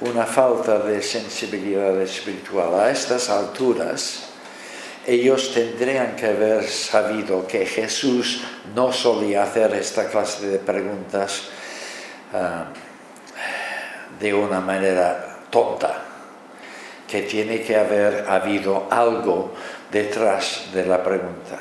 una 0.00 0.24
falta 0.24 0.78
de 0.78 1.02
sensibilidad 1.02 2.00
espiritual. 2.00 2.80
A 2.80 2.90
estas 2.90 3.28
alturas, 3.28 4.30
ellos 5.06 5.52
tendrían 5.52 6.16
que 6.16 6.26
haber 6.26 6.66
sabido 6.66 7.46
que 7.46 7.66
Jesús 7.66 8.42
no 8.74 8.90
solía 8.90 9.42
hacer 9.42 9.74
esta 9.74 10.08
clase 10.08 10.46
de 10.46 10.58
preguntas 10.58 11.42
ah, 12.32 12.68
de 14.22 14.32
una 14.32 14.60
manera 14.60 15.40
tonta, 15.50 15.98
que 17.08 17.22
tiene 17.22 17.60
que 17.60 17.76
haber 17.76 18.24
habido 18.30 18.86
algo 18.88 19.50
detrás 19.90 20.68
de 20.72 20.86
la 20.86 21.02
pregunta. 21.02 21.58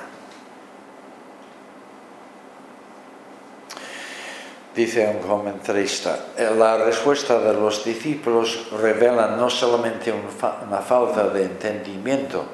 dice 4.75 5.05
un 5.05 5.27
comentarista, 5.27 6.17
la 6.57 6.77
respuesta 6.77 7.39
de 7.39 7.53
los 7.53 7.83
discípulos 7.83 8.67
revela 8.71 9.35
no 9.35 9.49
solamente 9.49 10.13
una 10.13 10.79
falta 10.79 11.27
de 11.27 11.43
entendimiento, 11.43 12.45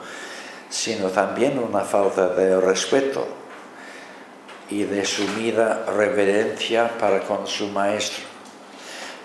sino 0.70 1.10
también 1.10 1.60
una 1.60 1.82
falta 1.82 2.30
de 2.30 2.60
respeto 2.60 3.28
y 4.70 4.84
de 4.84 5.06
sumida 5.06 5.86
reverencia 5.96 6.90
para 6.98 7.22
con 7.22 7.46
su 7.46 7.68
maestro. 7.68 8.37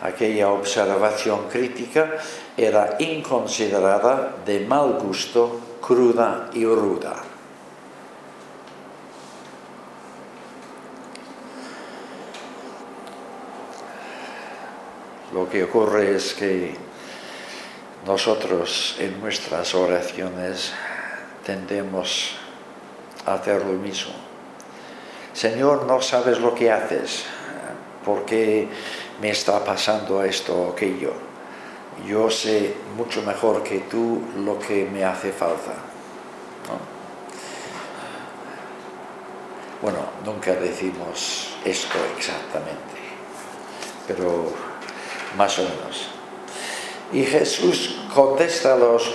Aquella 0.02 0.50
observación 0.50 1.48
crítica 1.48 2.18
era 2.56 2.96
inconsiderada, 2.98 4.34
de 4.44 4.66
mal 4.66 4.98
gusto, 4.98 5.78
cruda 5.80 6.50
y 6.52 6.64
ruda. 6.64 7.22
Lo 15.32 15.48
que 15.48 15.64
ocurre 15.64 16.16
es 16.16 16.34
que 16.34 16.74
nosotros 18.04 18.96
en 18.98 19.20
nuestras 19.20 19.74
oraciones 19.74 20.72
tendemos 21.46 22.34
a 23.24 23.34
hacer 23.34 23.64
lo 23.64 23.74
mismo. 23.74 24.12
Señor, 25.32 25.86
no 25.86 26.02
sabes 26.02 26.38
lo 26.38 26.54
que 26.54 26.70
haces, 26.70 27.24
¿por 28.04 28.24
qué 28.26 28.68
me 29.20 29.30
está 29.30 29.64
pasando 29.64 30.22
esto 30.22 30.54
o 30.54 30.72
aquello? 30.72 31.12
Yo 32.06 32.30
sé 32.30 32.74
mucho 32.96 33.22
mejor 33.22 33.62
que 33.62 33.80
tú 33.80 34.22
lo 34.36 34.58
que 34.58 34.88
me 34.90 35.04
hace 35.04 35.32
falta. 35.32 35.74
Bueno, 39.82 39.98
nunca 40.24 40.54
decimos 40.54 41.56
esto 41.64 41.98
exactamente, 42.16 42.98
pero 44.06 44.52
más 45.36 45.58
o 45.58 45.62
menos. 45.62 46.08
Y 47.12 47.24
Jesús 47.24 47.98
contesta 48.14 48.74
a 48.74 48.76
los, 48.76 49.12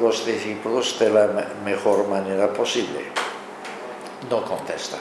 los 0.00 0.24
discípulos 0.24 0.98
de 0.98 1.10
la 1.10 1.26
mejor 1.64 2.08
manera 2.08 2.52
posible. 2.52 3.04
No 4.30 4.44
contesta. 4.44 4.96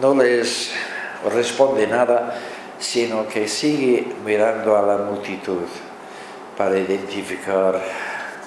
No 0.00 0.14
les 0.14 0.70
responde 1.30 1.86
nada, 1.86 2.34
sino 2.78 3.26
que 3.28 3.48
sigue 3.48 4.06
mirando 4.24 4.76
a 4.76 4.82
la 4.82 4.98
multitud 4.98 5.66
para 6.56 6.78
identificar 6.78 7.80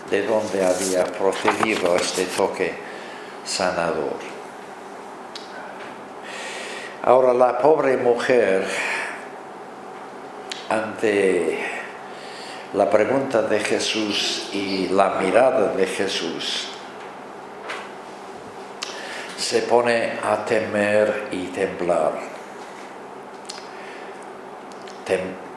de 0.10 0.24
dónde 0.26 0.66
había 0.66 1.06
procedido 1.06 1.96
este 1.96 2.26
toque 2.26 2.74
sanador. 3.46 4.18
Ahora 7.04 7.34
la 7.34 7.58
pobre 7.58 7.98
mujer 7.98 8.68
ante 10.70 11.58
la 12.74 12.90
pregunta 12.90 13.42
de 13.42 13.60
Jesús 13.60 14.50
y 14.54 14.90
la 14.90 15.16
mirada 15.20 15.74
de 15.74 15.88
Jesús, 15.88 16.68
se 19.38 19.64
pone 19.64 20.20
a 20.24 20.46
temer 20.46 21.30
y 21.32 21.46
temblar. 21.48 22.29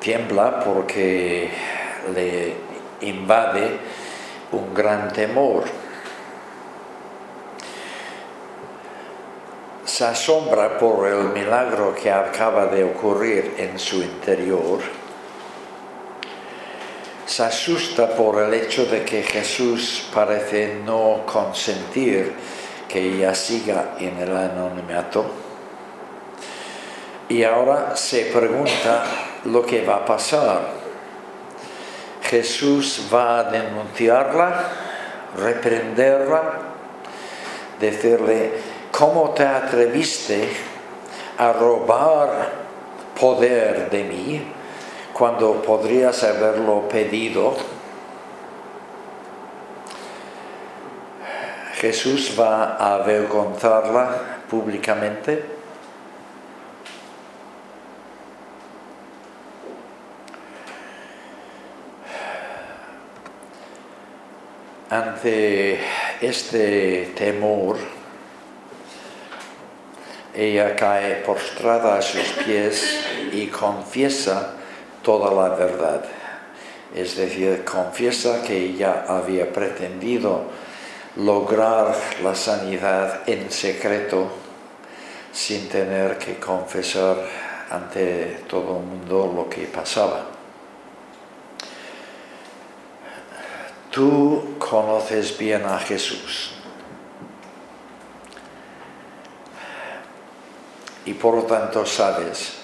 Tiembla 0.01 0.61
porque 0.61 1.51
le 2.15 2.55
invade 3.03 3.79
un 4.53 4.75
gran 4.75 5.13
temor. 5.13 5.65
Se 9.85 10.05
asombra 10.05 10.79
por 10.79 11.07
el 11.07 11.29
milagro 11.31 11.95
que 11.95 12.11
acaba 12.11 12.67
de 12.67 12.85
ocurrir 12.85 13.55
en 13.59 13.79
su 13.79 13.97
interior. 14.03 14.81
Se 17.27 17.45
asusta 17.45 18.09
por 18.15 18.43
el 18.43 18.53
hecho 18.55 18.87
de 18.87 19.05
que 19.05 19.23
Jesús 19.23 20.09
parece 20.13 20.81
no 20.85 21.25
consentir 21.27 22.33
que 22.89 23.01
ella 23.01 23.35
siga 23.35 23.95
en 23.99 24.19
el 24.19 24.37
anonimato. 24.37 25.25
Y 27.29 27.45
ahora 27.45 27.97
se 27.97 28.27
pregunta 28.27 29.05
lo 29.45 29.65
que 29.65 29.85
va 29.85 29.97
a 29.97 30.05
pasar. 30.05 30.83
Jesús 32.23 33.09
va 33.13 33.41
a 33.41 33.45
denunciarla, 33.45 34.65
reprenderla, 35.37 36.43
decirle, 37.79 38.53
¿cómo 38.91 39.31
te 39.31 39.45
atreviste 39.45 40.49
a 41.39 41.53
robar 41.53 42.53
poder 43.19 43.91
de 43.91 44.05
mí 44.05 44.43
cuando 45.13 45.61
podrías 45.63 46.23
haberlo 46.25 46.89
pedido? 46.89 47.55
Jesús 51.75 52.37
va 52.39 52.77
a 52.79 52.95
avergonzarla 52.95 54.39
públicamente. 54.49 55.62
Ante 64.93 65.81
este 66.21 67.15
temor, 67.17 67.79
ella 70.35 70.77
cae 70.77 71.15
postrada 71.25 71.97
a 71.97 72.03
sus 72.03 72.29
pies 72.45 73.01
y 73.33 73.47
confiesa 73.47 74.53
toda 75.03 75.33
la 75.33 75.57
verdad. 75.57 76.05
Es 76.95 77.17
decir, 77.17 77.65
confiesa 77.65 78.43
que 78.43 78.55
ella 78.55 79.07
había 79.09 79.51
pretendido 79.51 80.43
lograr 81.17 81.97
la 82.23 82.35
sanidad 82.35 83.23
en 83.27 83.51
secreto 83.51 84.29
sin 85.33 85.71
tener 85.71 86.19
que 86.19 86.37
confesar 86.37 87.17
ante 87.71 88.43
todo 88.47 88.77
el 88.77 88.85
mundo 88.85 89.33
lo 89.35 89.49
que 89.49 89.63
pasaba. 89.63 90.32
Tú 93.93 94.55
conoces 94.59 95.37
bien 95.37 95.67
a 95.67 95.79
Jesús 95.79 96.53
y 101.05 101.13
por 101.13 101.35
lo 101.35 101.43
tanto 101.43 101.85
sabes 101.85 102.55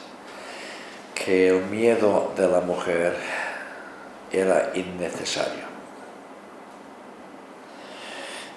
que 1.14 1.48
el 1.48 1.66
miedo 1.66 2.32
de 2.34 2.48
la 2.48 2.62
mujer 2.62 3.14
era 4.32 4.70
innecesario. 4.74 5.68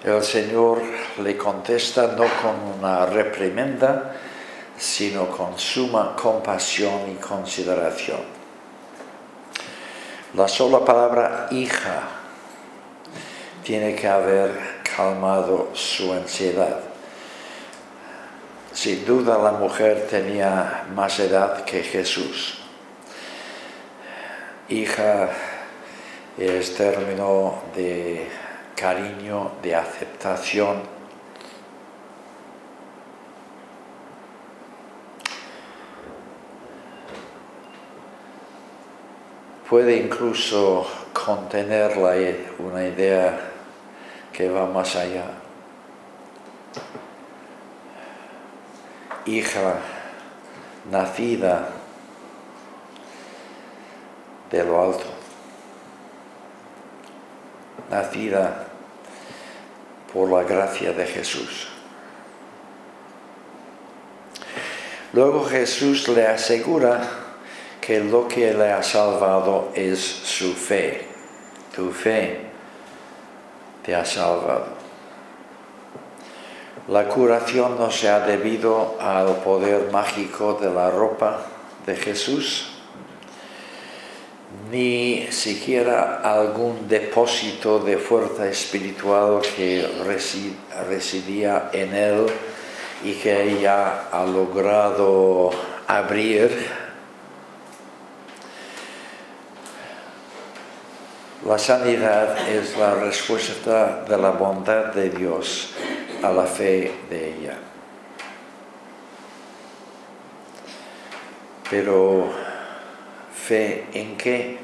El 0.02 0.22
Señor 0.22 0.80
le 1.22 1.36
contesta 1.36 2.06
no 2.16 2.24
con 2.40 2.78
una 2.78 3.04
reprimenda, 3.04 4.14
sino 4.78 5.28
con 5.28 5.58
suma 5.58 6.16
compasión 6.16 7.10
y 7.12 7.16
consideración. 7.16 8.20
La 10.32 10.48
sola 10.48 10.82
palabra 10.82 11.48
hija 11.50 12.21
tiene 13.62 13.94
que 13.94 14.08
haber 14.08 14.82
calmado 14.96 15.70
su 15.74 16.12
ansiedad. 16.12 16.80
Sin 18.72 19.04
duda 19.04 19.38
la 19.38 19.52
mujer 19.52 20.06
tenía 20.08 20.84
más 20.94 21.18
edad 21.20 21.64
que 21.64 21.82
Jesús. 21.82 22.58
Hija 24.68 25.28
es 26.38 26.74
término 26.74 27.62
de 27.76 28.26
cariño, 28.74 29.52
de 29.62 29.74
aceptación. 29.76 30.82
Puede 39.68 39.96
incluso 39.96 40.86
contener 41.12 41.92
una 42.58 42.84
idea 42.84 43.51
que 44.32 44.48
va 44.48 44.66
más 44.66 44.96
allá. 44.96 45.24
Hija 49.26 49.74
nacida 50.90 51.68
de 54.50 54.64
lo 54.64 54.82
alto, 54.82 55.06
nacida 57.90 58.66
por 60.12 60.30
la 60.30 60.42
gracia 60.42 60.92
de 60.92 61.06
Jesús. 61.06 61.68
Luego 65.12 65.44
Jesús 65.44 66.08
le 66.08 66.26
asegura 66.26 67.00
que 67.80 68.00
lo 68.00 68.26
que 68.26 68.54
le 68.54 68.72
ha 68.72 68.82
salvado 68.82 69.70
es 69.74 70.00
su 70.00 70.54
fe. 70.54 71.06
Tu 71.74 71.90
fe 71.90 72.51
te 73.84 73.94
ha 73.94 74.04
salvado. 74.04 74.82
La 76.88 77.08
curación 77.08 77.78
no 77.78 77.90
se 77.90 78.08
ha 78.08 78.20
debido 78.20 78.96
al 79.00 79.36
poder 79.36 79.90
mágico 79.92 80.58
de 80.60 80.68
la 80.70 80.90
ropa 80.90 81.46
de 81.86 81.94
Jesús, 81.94 82.68
ni 84.70 85.28
siquiera 85.30 86.20
algún 86.22 86.88
depósito 86.88 87.78
de 87.78 87.98
fuerza 87.98 88.48
espiritual 88.48 89.40
que 89.56 89.86
residía 90.88 91.70
en 91.72 91.94
él 91.94 92.26
y 93.04 93.14
que 93.14 93.42
ella 93.42 94.08
ha 94.10 94.24
logrado 94.24 95.50
abrir. 95.86 96.81
La 101.46 101.58
sanidad 101.58 102.48
es 102.48 102.76
la 102.76 102.94
respuesta 102.94 104.04
de 104.04 104.16
la 104.16 104.30
bondad 104.30 104.92
de 104.94 105.10
Dios 105.10 105.74
a 106.22 106.30
la 106.30 106.44
fe 106.44 106.92
de 107.10 107.34
ella. 107.34 107.58
Pero 111.68 112.30
¿Fe 113.42 113.86
en 113.92 114.16
qué? 114.16 114.56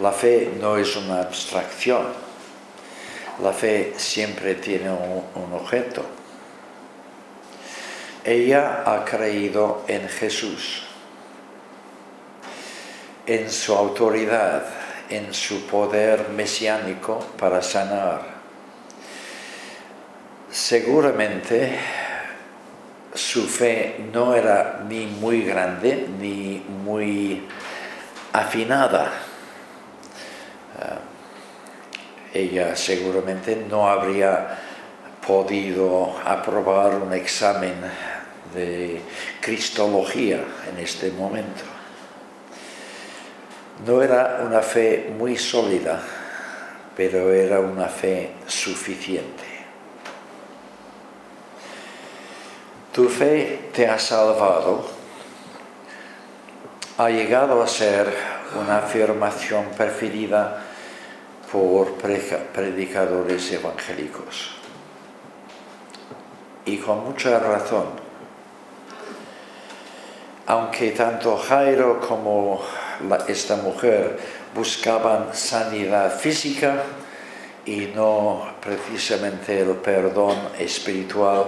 La 0.00 0.10
fe 0.10 0.50
no 0.60 0.76
es 0.76 0.96
una 0.96 1.20
abstracción. 1.20 2.06
La 3.40 3.52
fe 3.52 3.94
siempre 3.96 4.56
tiene 4.56 4.90
un, 4.90 5.52
objeto. 5.52 6.04
Ella 8.24 8.82
ha 8.84 9.04
creído 9.04 9.84
en 9.86 10.08
Jesús, 10.08 10.82
en 13.30 13.48
su 13.48 13.76
autoridad, 13.76 14.64
en 15.08 15.32
su 15.32 15.64
poder 15.66 16.30
mesiánico 16.30 17.20
para 17.38 17.62
sanar. 17.62 18.22
Seguramente 20.50 21.78
su 23.14 23.46
fe 23.46 24.00
no 24.12 24.34
era 24.34 24.84
ni 24.88 25.06
muy 25.06 25.42
grande 25.42 26.08
ni 26.18 26.60
muy 26.82 27.46
afinada. 28.32 29.12
Eh, 32.34 32.40
ella 32.40 32.74
seguramente 32.74 33.64
no 33.70 33.88
habría 33.88 34.58
podido 35.24 36.18
aprobar 36.24 36.96
un 36.96 37.12
examen 37.12 37.76
de 38.52 39.00
cristología 39.40 40.42
en 40.68 40.82
este 40.82 41.12
momento. 41.12 41.69
No 43.86 44.02
era 44.02 44.42
una 44.44 44.60
fe 44.60 45.10
muy 45.16 45.36
sólida, 45.36 46.00
pero 46.94 47.32
era 47.32 47.60
una 47.60 47.86
fe 47.86 48.32
suficiente. 48.46 49.44
Tu 52.92 53.08
fe 53.08 53.70
te 53.72 53.88
ha 53.88 53.98
salvado, 53.98 54.84
ha 56.98 57.08
llegado 57.08 57.62
a 57.62 57.66
ser 57.66 58.12
una 58.60 58.78
afirmación 58.78 59.66
preferida 59.76 60.62
por 61.50 61.94
predicadores 61.94 63.50
evangélicos. 63.52 64.56
Y 66.66 66.76
con 66.76 67.04
mucha 67.04 67.38
razón. 67.38 67.86
Aunque 70.46 70.90
tanto 70.90 71.38
Jairo 71.38 72.00
como 72.00 72.60
esta 73.28 73.56
mujer 73.56 74.18
buscaban 74.54 75.34
sanidad 75.34 76.18
física 76.18 76.82
y 77.64 77.92
no 77.94 78.54
precisamente 78.60 79.60
el 79.60 79.76
perdón 79.76 80.36
espiritual 80.58 81.46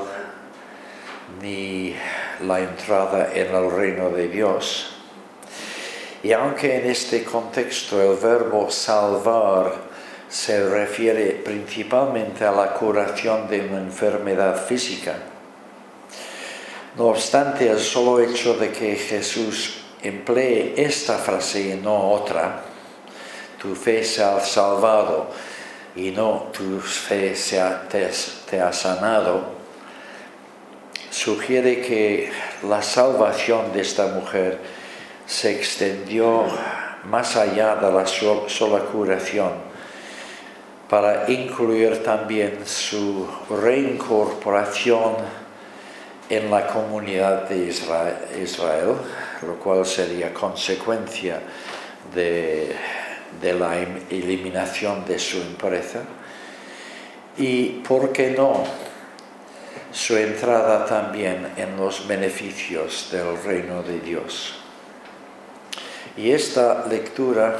ni 1.40 1.94
la 2.46 2.60
entrada 2.60 3.30
en 3.34 3.54
el 3.54 3.70
reino 3.70 4.10
de 4.10 4.28
Dios. 4.28 4.88
Y 6.22 6.32
aunque 6.32 6.76
en 6.76 6.90
este 6.90 7.24
contexto 7.24 8.00
el 8.00 8.16
verbo 8.16 8.70
salvar 8.70 9.72
se 10.28 10.68
refiere 10.68 11.42
principalmente 11.44 12.44
a 12.44 12.52
la 12.52 12.72
curación 12.74 13.48
de 13.48 13.60
una 13.60 13.78
enfermedad 13.78 14.64
física, 14.64 15.16
no 16.96 17.06
obstante 17.06 17.68
el 17.68 17.80
solo 17.80 18.20
hecho 18.20 18.54
de 18.54 18.70
que 18.70 18.94
Jesús 18.96 19.81
emplee 20.02 20.74
esta 20.76 21.18
frase 21.18 21.60
y 21.60 21.74
no 21.74 22.10
otra, 22.10 22.62
tu 23.60 23.74
fe 23.74 24.02
se 24.04 24.22
ha 24.22 24.40
salvado 24.40 25.28
y 25.94 26.10
no 26.10 26.48
tu 26.52 26.80
fe 26.80 27.34
te 28.50 28.60
ha 28.60 28.72
sanado, 28.72 29.44
sugiere 31.10 31.80
que 31.80 32.30
la 32.68 32.82
salvación 32.82 33.72
de 33.72 33.82
esta 33.82 34.06
mujer 34.08 34.58
se 35.26 35.52
extendió 35.52 36.46
más 37.04 37.36
allá 37.36 37.76
de 37.76 37.92
la 37.92 38.06
sola 38.06 38.80
curación 38.92 39.72
para 40.88 41.30
incluir 41.30 42.02
también 42.02 42.66
su 42.66 43.26
reincorporación 43.48 45.14
en 46.28 46.50
la 46.50 46.66
comunidad 46.66 47.48
de 47.48 47.68
Israel, 47.68 48.94
lo 49.46 49.58
cual 49.58 49.84
sería 49.86 50.32
consecuencia 50.32 51.40
de, 52.14 52.74
de 53.40 53.52
la 53.54 53.78
eliminación 53.78 55.04
de 55.04 55.18
su 55.18 55.38
impureza. 55.38 56.00
Y, 57.38 57.80
¿por 57.80 58.12
qué 58.12 58.30
no?, 58.30 58.64
su 59.92 60.16
entrada 60.16 60.86
también 60.86 61.52
en 61.56 61.76
los 61.76 62.06
beneficios 62.08 63.08
del 63.12 63.42
reino 63.42 63.82
de 63.82 64.00
Dios. 64.00 64.54
Y 66.16 66.30
esta 66.30 66.86
lectura 66.86 67.58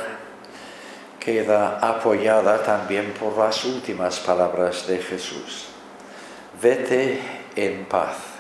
queda 1.21 1.79
apoyada 1.79 2.63
también 2.63 3.13
por 3.13 3.37
las 3.37 3.65
últimas 3.65 4.19
palabras 4.21 4.87
de 4.87 4.99
Jesús. 4.99 5.67
Vete 6.61 7.21
en 7.55 7.85
paz. 7.85 8.32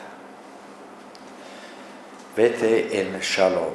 Vete 2.37 3.01
en 3.01 3.21
shalom. 3.21 3.75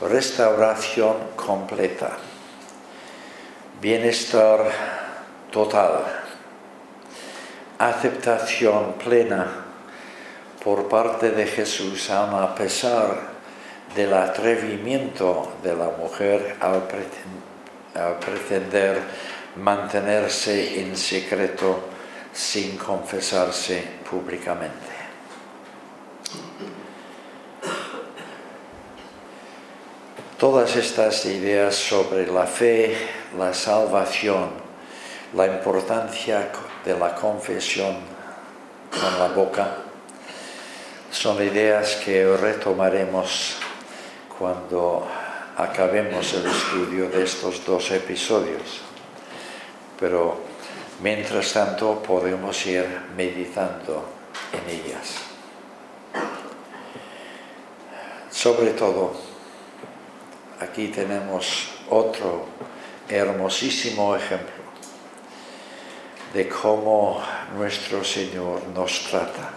Restauración 0.00 1.16
completa. 1.36 2.18
Bienestar 3.80 4.70
total 5.50 6.24
aceptación 7.78 8.94
plena 8.94 9.46
por 10.62 10.88
parte 10.88 11.30
de 11.30 11.46
Jesús, 11.46 12.08
a 12.10 12.54
pesar 12.54 13.34
del 13.94 14.14
atrevimiento 14.14 15.52
de 15.62 15.74
la 15.74 15.90
mujer 15.90 16.56
al, 16.60 16.88
pretender 18.18 19.00
mantenerse 19.56 20.80
en 20.80 20.96
secreto 20.96 21.90
sin 22.32 22.76
confesarse 22.76 23.84
públicamente. 24.08 24.93
Todas 30.38 30.74
estas 30.74 31.26
ideas 31.26 31.76
sobre 31.76 32.26
la 32.26 32.44
fe, 32.44 32.96
la 33.38 33.54
salvación, 33.54 34.50
la 35.32 35.46
importancia 35.46 36.50
de 36.84 36.98
la 36.98 37.14
confesión 37.14 37.94
con 38.90 39.18
la 39.18 39.28
boca 39.28 39.76
son 41.12 41.40
ideas 41.40 41.96
que 42.04 42.36
retomaremos 42.36 43.54
cuando 44.36 45.06
acabemos 45.56 46.34
el 46.34 46.46
estudio 46.46 47.08
de 47.08 47.22
estos 47.22 47.64
dos 47.64 47.92
episodios. 47.92 48.80
Pero 50.00 50.40
mientras 51.00 51.52
tanto 51.52 52.02
podemos 52.02 52.66
ir 52.66 52.84
meditando 53.16 54.04
en 54.52 54.68
ellas. 54.68 55.14
Sobre 58.32 58.72
todo, 58.72 59.33
aquí 60.64 60.88
tenemos 60.88 61.68
otro 61.90 62.46
hermosísimo 63.08 64.16
ejemplo 64.16 64.64
de 66.32 66.48
cómo 66.48 67.22
nuestro 67.56 68.02
Señor 68.02 68.66
nos 68.74 69.04
trata. 69.04 69.50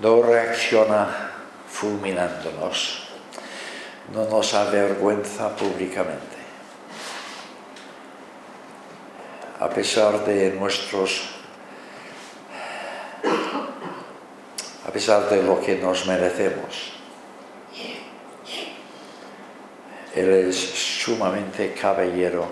No 0.00 0.22
reacciona 0.22 1.32
fulminándonos, 1.68 3.08
no 4.12 4.26
nos 4.26 4.54
avergüenza 4.54 5.56
públicamente. 5.56 6.36
A 9.58 9.68
pesar 9.70 10.24
de 10.24 10.52
nuestros 10.52 11.33
a 14.86 14.90
pesar 14.90 15.28
de 15.30 15.42
lo 15.42 15.60
que 15.60 15.76
nos 15.76 16.06
merecemos. 16.06 16.92
Él 20.14 20.30
es 20.30 20.56
sumamente 20.56 21.72
caballero 21.72 22.46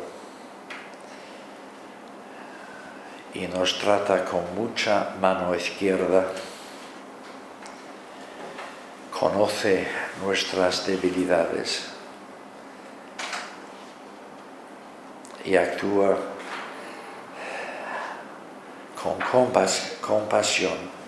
y 3.35 3.47
nos 3.47 3.79
trata 3.79 4.25
con 4.25 4.55
mucha 4.55 5.15
mano 5.21 5.55
izquierda, 5.55 6.27
conoce 9.11 9.87
nuestras 10.25 10.87
debilidades 10.87 11.87
y 15.45 15.55
actúa 15.55 16.19
con 19.01 19.19
compasión 20.01 21.02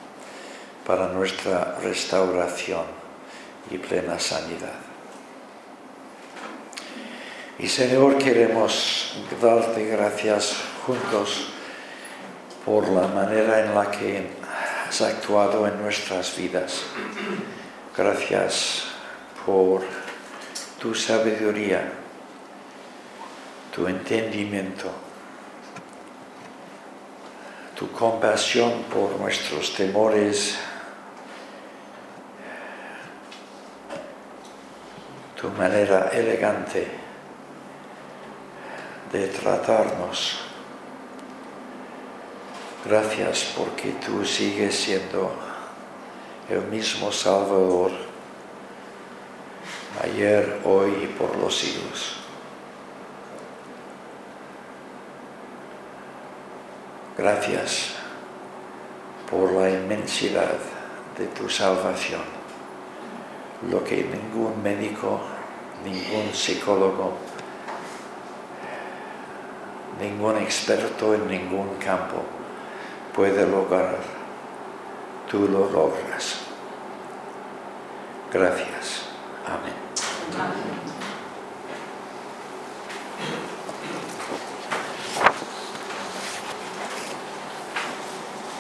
para 0.87 1.09
nuestra 1.09 1.79
restauración 1.83 2.85
y 3.71 3.79
plena 3.79 4.19
sanidad. 4.19 4.75
Y 7.59 7.69
Señor, 7.69 8.19
queremos 8.19 9.17
darte 9.41 9.87
gracias 9.87 10.57
juntos 10.87 11.47
por 12.65 12.89
la 12.89 13.07
manera 13.07 13.65
en 13.65 13.75
la 13.75 13.91
que 13.91 14.27
has 14.89 15.01
actuado 15.01 15.67
en 15.67 15.81
nuestras 15.81 16.37
vidas. 16.37 16.83
Gracias 17.97 18.85
por 19.47 19.83
tu 20.81 20.95
sabiduría, 20.95 21.93
tu 23.75 23.87
entendimiento, 23.87 24.91
tu 27.77 27.91
compasión 27.93 28.85
por 28.93 29.19
nuestros 29.21 29.75
temores, 29.75 30.59
tu 35.45 35.51
manera 35.51 36.09
elegante 36.11 36.89
de 39.13 39.27
tratarnos. 39.27 40.41
Gracias 42.87 43.53
porque 43.55 43.93
tú 44.07 44.25
sigues 44.25 44.75
siendo 44.75 45.35
el 46.49 46.63
mismo 46.69 47.13
Salvador 47.13 47.91
ayer, 50.03 50.63
hoy 50.65 50.93
y 51.03 51.07
por 51.09 51.37
los 51.37 51.55
siglos. 51.59 52.17
Gracias 57.19 57.97
por 59.31 59.53
la 59.53 59.69
inmensidad 59.69 60.57
de 61.19 61.27
tu 61.27 61.51
salvación, 61.51 62.23
lo 63.71 63.85
que 63.85 64.05
ningún 64.05 64.63
médico, 64.63 65.34
ningún 65.85 66.33
psicólogo, 66.33 67.13
ningún 70.01 70.39
experto 70.39 71.15
en 71.15 71.29
ningún 71.29 71.77
campo 71.77 72.23
puede 73.15 73.47
lograr. 73.47 73.99
tú 75.31 75.49
lo 75.49 75.71
logras. 75.71 76.41
Gracias. 78.33 79.09
Amén. 79.47 79.75
Amén. 80.35 80.74